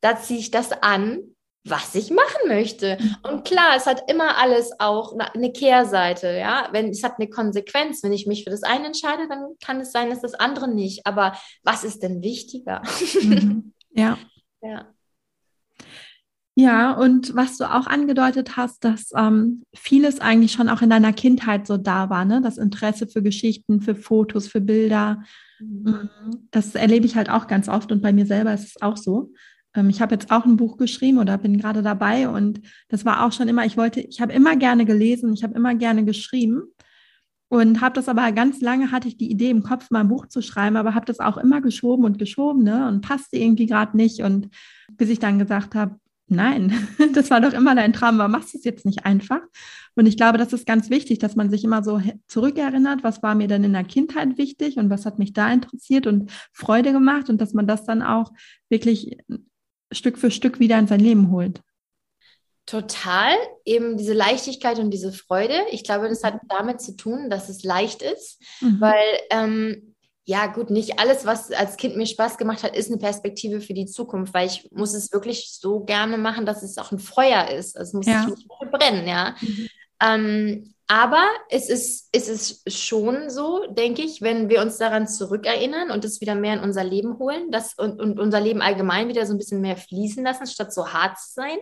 [0.00, 1.33] Da ziehe ich das an
[1.64, 2.98] was ich machen möchte.
[3.22, 6.68] Und klar, es hat immer alles auch eine Kehrseite, ja.
[6.72, 9.90] Wenn es hat eine Konsequenz, wenn ich mich für das eine entscheide, dann kann es
[9.90, 11.06] sein, dass das andere nicht.
[11.06, 12.82] Aber was ist denn wichtiger?
[13.22, 13.72] Mhm.
[13.96, 14.18] Ja.
[14.60, 14.92] Ja.
[16.56, 21.12] Ja, und was du auch angedeutet hast, dass ähm, vieles eigentlich schon auch in deiner
[21.12, 22.40] Kindheit so da war, ne?
[22.40, 25.22] Das Interesse für Geschichten, für Fotos, für Bilder.
[25.60, 26.10] Mhm.
[26.24, 26.48] mhm.
[26.50, 29.32] Das erlebe ich halt auch ganz oft und bei mir selber ist es auch so.
[29.74, 33.24] Ähm, ich habe jetzt auch ein Buch geschrieben oder bin gerade dabei und das war
[33.24, 36.62] auch schon immer, ich wollte, ich habe immer gerne gelesen, ich habe immer gerne geschrieben
[37.48, 40.26] und habe das aber ganz lange hatte ich die Idee im Kopf, mal ein Buch
[40.26, 43.96] zu schreiben, aber habe das auch immer geschoben und geschoben ne, und passte irgendwie gerade
[43.96, 44.48] nicht und
[44.92, 45.96] bis ich dann gesagt habe,
[46.26, 46.72] nein,
[47.12, 49.40] das war doch immer dein Traum, warum machst du es jetzt nicht einfach?
[49.94, 53.34] Und ich glaube, das ist ganz wichtig, dass man sich immer so zurückerinnert, was war
[53.34, 57.28] mir denn in der Kindheit wichtig und was hat mich da interessiert und Freude gemacht
[57.30, 58.32] und dass man das dann auch
[58.68, 59.18] wirklich
[59.92, 61.60] Stück für Stück wieder in sein Leben holt.
[62.66, 63.34] Total,
[63.66, 65.54] eben diese Leichtigkeit und diese Freude.
[65.70, 68.80] Ich glaube, das hat damit zu tun, dass es leicht ist, mhm.
[68.80, 69.94] weil ähm,
[70.26, 73.74] ja gut, nicht alles, was als Kind mir Spaß gemacht hat, ist eine Perspektive für
[73.74, 77.48] die Zukunft, weil ich muss es wirklich so gerne machen, dass es auch ein Feuer
[77.50, 77.76] ist.
[77.76, 78.24] Es muss ja.
[78.24, 79.36] nicht brennen, ja.
[79.40, 79.68] Mhm.
[80.02, 85.90] Ähm, aber es ist, es ist schon so, denke ich, wenn wir uns daran zurückerinnern
[85.90, 89.24] und es wieder mehr in unser Leben holen das, und, und unser Leben allgemein wieder
[89.24, 91.58] so ein bisschen mehr fließen lassen, statt so hart zu sein,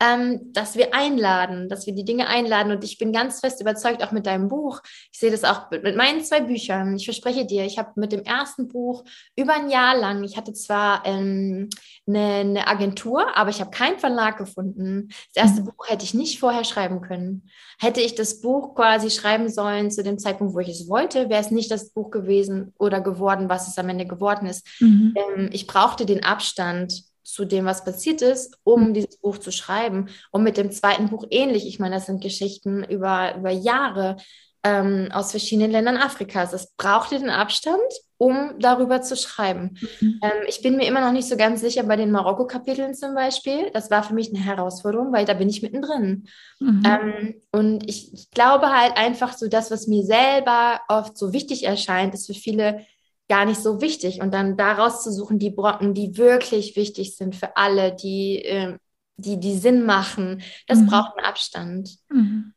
[0.00, 2.72] ähm, dass wir einladen, dass wir die Dinge einladen.
[2.72, 4.80] Und ich bin ganz fest überzeugt, auch mit deinem Buch.
[5.12, 6.94] Ich sehe das auch mit meinen zwei Büchern.
[6.96, 9.04] Ich verspreche dir, ich habe mit dem ersten Buch
[9.36, 11.68] über ein Jahr lang, ich hatte zwar ähm,
[12.06, 15.08] eine, eine, Agentur, aber ich habe keinen Verlag gefunden.
[15.34, 15.66] Das erste mhm.
[15.66, 17.48] Buch hätte ich nicht vorher schreiben können.
[17.80, 21.40] Hätte ich das Buch quasi schreiben sollen zu dem Zeitpunkt, wo ich es wollte, wäre
[21.40, 24.66] es nicht das Buch gewesen oder geworden, was es am Ende geworden ist.
[24.80, 25.14] Mhm.
[25.16, 28.94] Ähm, ich brauchte den Abstand zu dem, was passiert ist, um mhm.
[28.94, 30.08] dieses Buch zu schreiben.
[30.30, 31.66] Und mit dem zweiten Buch ähnlich.
[31.66, 34.16] Ich meine, das sind Geschichten über, über Jahre
[34.64, 36.52] ähm, aus verschiedenen Ländern Afrikas.
[36.52, 37.80] Es brauchte den Abstand,
[38.16, 39.78] um darüber zu schreiben.
[40.00, 40.20] Mhm.
[40.22, 43.70] Ähm, ich bin mir immer noch nicht so ganz sicher bei den Marokko-Kapiteln zum Beispiel.
[43.72, 46.26] Das war für mich eine Herausforderung, weil da bin ich mittendrin.
[46.58, 46.82] Mhm.
[46.84, 51.64] Ähm, und ich, ich glaube halt einfach so, das, was mir selber oft so wichtig
[51.64, 52.86] erscheint, ist für viele
[53.28, 54.20] gar nicht so wichtig.
[54.20, 58.76] Und dann daraus zu suchen, die Brocken, die wirklich wichtig sind für alle, die, äh,
[59.16, 60.86] die, die Sinn machen, das mhm.
[60.86, 61.98] braucht einen Abstand.
[62.10, 62.54] Mhm.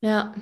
[0.00, 0.34] Ja.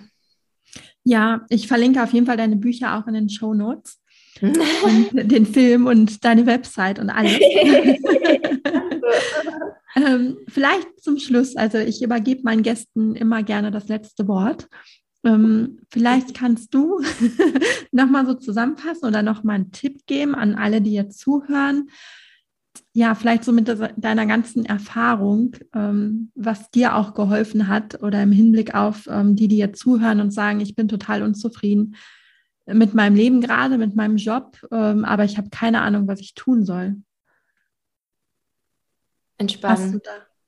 [1.02, 3.98] Ja, ich verlinke auf jeden Fall deine Bücher auch in den Show Notes.
[4.40, 7.38] und den Film und deine Website und alles.
[9.96, 14.68] ähm, vielleicht zum Schluss, also ich übergebe meinen Gästen immer gerne das letzte Wort.
[15.24, 17.00] Ähm, vielleicht kannst du
[17.92, 21.90] nochmal so zusammenfassen oder nochmal einen Tipp geben an alle, die jetzt zuhören.
[22.92, 28.32] ja, vielleicht so mit deiner ganzen Erfahrung, ähm, was dir auch geholfen hat oder im
[28.32, 31.96] Hinblick auf ähm, die, die jetzt zuhören und sagen, ich bin total unzufrieden
[32.66, 36.34] mit meinem Leben gerade, mit meinem Job, ähm, aber ich habe keine Ahnung, was ich
[36.34, 36.96] tun soll.
[39.38, 40.00] Entspannen.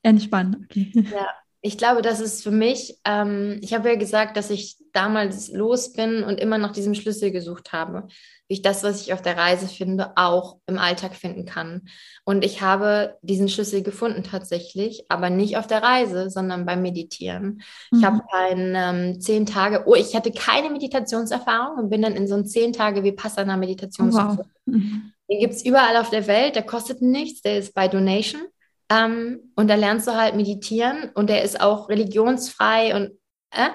[0.03, 0.93] Entspannen, okay.
[0.95, 1.29] Ja,
[1.65, 5.93] ich glaube, das ist für mich, ähm, ich habe ja gesagt, dass ich damals los
[5.93, 8.09] bin und immer nach diesem Schlüssel gesucht habe,
[8.49, 11.83] wie ich das, was ich auf der Reise finde, auch im Alltag finden kann.
[12.25, 17.63] Und ich habe diesen Schlüssel gefunden tatsächlich, aber nicht auf der Reise, sondern beim Meditieren.
[17.93, 17.99] Mhm.
[17.99, 22.27] Ich habe ein ähm, zehn Tage, oh, ich hatte keine Meditationserfahrung und bin dann in
[22.27, 24.11] so ein zehn Tage Vipassana-Meditation.
[24.11, 24.39] Oh, wow.
[24.67, 25.13] Mhm.
[25.31, 28.43] Den gibt es überall auf der Welt, der kostet nichts, der ist bei Donation.
[28.93, 33.13] Ähm, und da lernst du halt meditieren und der ist auch religionsfrei und
[33.51, 33.71] äh,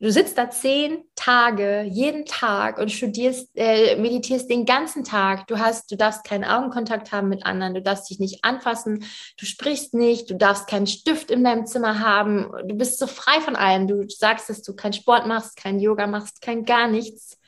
[0.00, 5.46] du sitzt da zehn Tage, jeden Tag und studierst, äh, meditierst den ganzen Tag.
[5.46, 9.04] Du hast, du darfst keinen Augenkontakt haben mit anderen, du darfst dich nicht anfassen,
[9.38, 13.40] du sprichst nicht, du darfst keinen Stift in deinem Zimmer haben, du bist so frei
[13.40, 13.86] von allem.
[13.86, 17.39] Du sagst, dass du keinen Sport machst, kein Yoga machst, kein gar nichts.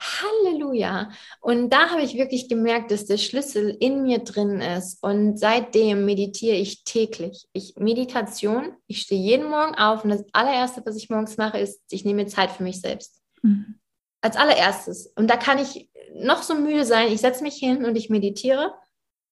[0.00, 1.10] Halleluja.
[1.40, 5.02] Und da habe ich wirklich gemerkt, dass der Schlüssel in mir drin ist.
[5.02, 7.46] Und seitdem meditiere ich täglich.
[7.52, 11.80] Ich Meditation, ich stehe jeden Morgen auf und das allererste, was ich morgens mache, ist,
[11.90, 13.20] ich nehme mir Zeit für mich selbst.
[13.42, 13.78] Mhm.
[14.22, 15.12] Als allererstes.
[15.16, 17.12] Und da kann ich noch so müde sein.
[17.12, 18.74] Ich setze mich hin und ich meditiere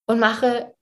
[0.05, 0.73] und mache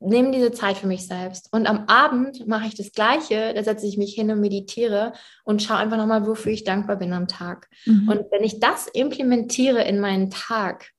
[0.00, 1.48] nehme diese Zeit für mich selbst.
[1.52, 3.52] Und am Abend mache ich das Gleiche.
[3.54, 5.12] Da setze ich mich hin und meditiere
[5.44, 7.68] und schaue einfach nochmal, wofür ich dankbar bin am Tag.
[7.86, 8.08] Mhm.
[8.08, 10.92] Und wenn ich das implementiere in meinen Tag,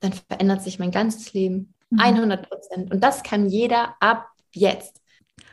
[0.00, 1.74] dann verändert sich mein ganzes Leben.
[1.90, 2.00] Mhm.
[2.00, 2.90] 100 Prozent.
[2.90, 5.00] Und das kann jeder ab jetzt.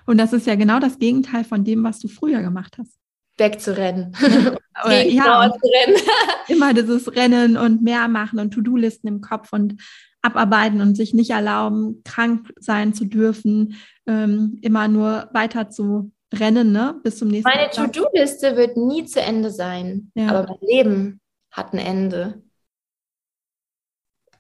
[0.06, 2.98] Und das ist ja genau das Gegenteil von dem, was du früher gemacht hast.
[3.38, 4.16] Wegzurennen.
[4.86, 5.54] Ja, ja,
[6.48, 9.82] immer dieses Rennen und mehr machen und To-Do-Listen im Kopf und
[10.28, 13.76] abarbeiten und sich nicht erlauben, krank sein zu dürfen,
[14.06, 17.00] ähm, immer nur weiter zu rennen, ne?
[17.04, 20.28] Bis zum nächsten Meine To-Do-Liste wird nie zu Ende sein, ja.
[20.30, 21.22] aber mein Leben
[21.52, 22.44] hat ein Ende.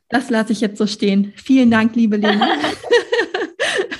[0.09, 1.33] Das lasse ich jetzt so stehen.
[1.35, 2.47] Vielen Dank, liebe Lena.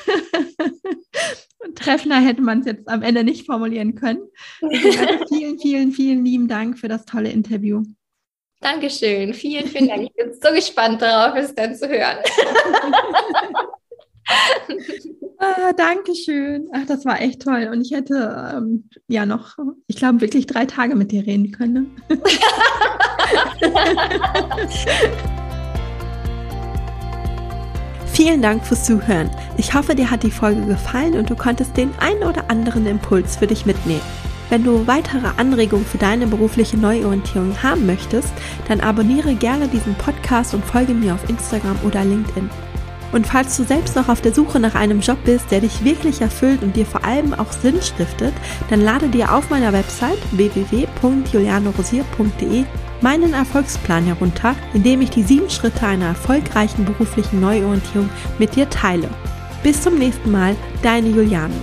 [1.75, 4.21] Treffender hätte man es jetzt am Ende nicht formulieren können.
[4.61, 4.89] Also
[5.29, 7.83] vielen, vielen, vielen lieben Dank für das tolle Interview.
[8.59, 9.33] Dankeschön.
[9.33, 10.03] Vielen, vielen Dank.
[10.03, 12.17] Ich bin so gespannt darauf, es dann zu hören.
[15.37, 16.67] ah, Dankeschön.
[16.73, 17.69] Ach, das war echt toll.
[17.71, 21.95] Und ich hätte ähm, ja noch, ich glaube, wirklich drei Tage mit dir reden können.
[22.09, 22.21] Ne?
[28.07, 29.29] Vielen Dank fürs Zuhören.
[29.57, 33.35] Ich hoffe, dir hat die Folge gefallen und du konntest den einen oder anderen Impuls
[33.35, 34.01] für dich mitnehmen.
[34.49, 38.31] Wenn du weitere Anregungen für deine berufliche Neuorientierung haben möchtest,
[38.67, 42.49] dann abonniere gerne diesen Podcast und folge mir auf Instagram oder LinkedIn.
[43.11, 46.21] Und falls du selbst noch auf der Suche nach einem Job bist, der dich wirklich
[46.21, 48.35] erfüllt und dir vor allem auch Sinn stiftet,
[48.69, 52.65] dann lade dir auf meiner Website www.julianorosier.de
[53.01, 58.69] meinen Erfolgsplan herunter, in dem ich die sieben Schritte einer erfolgreichen beruflichen Neuorientierung mit dir
[58.69, 59.09] teile.
[59.63, 61.55] Bis zum nächsten Mal, deine Juliane.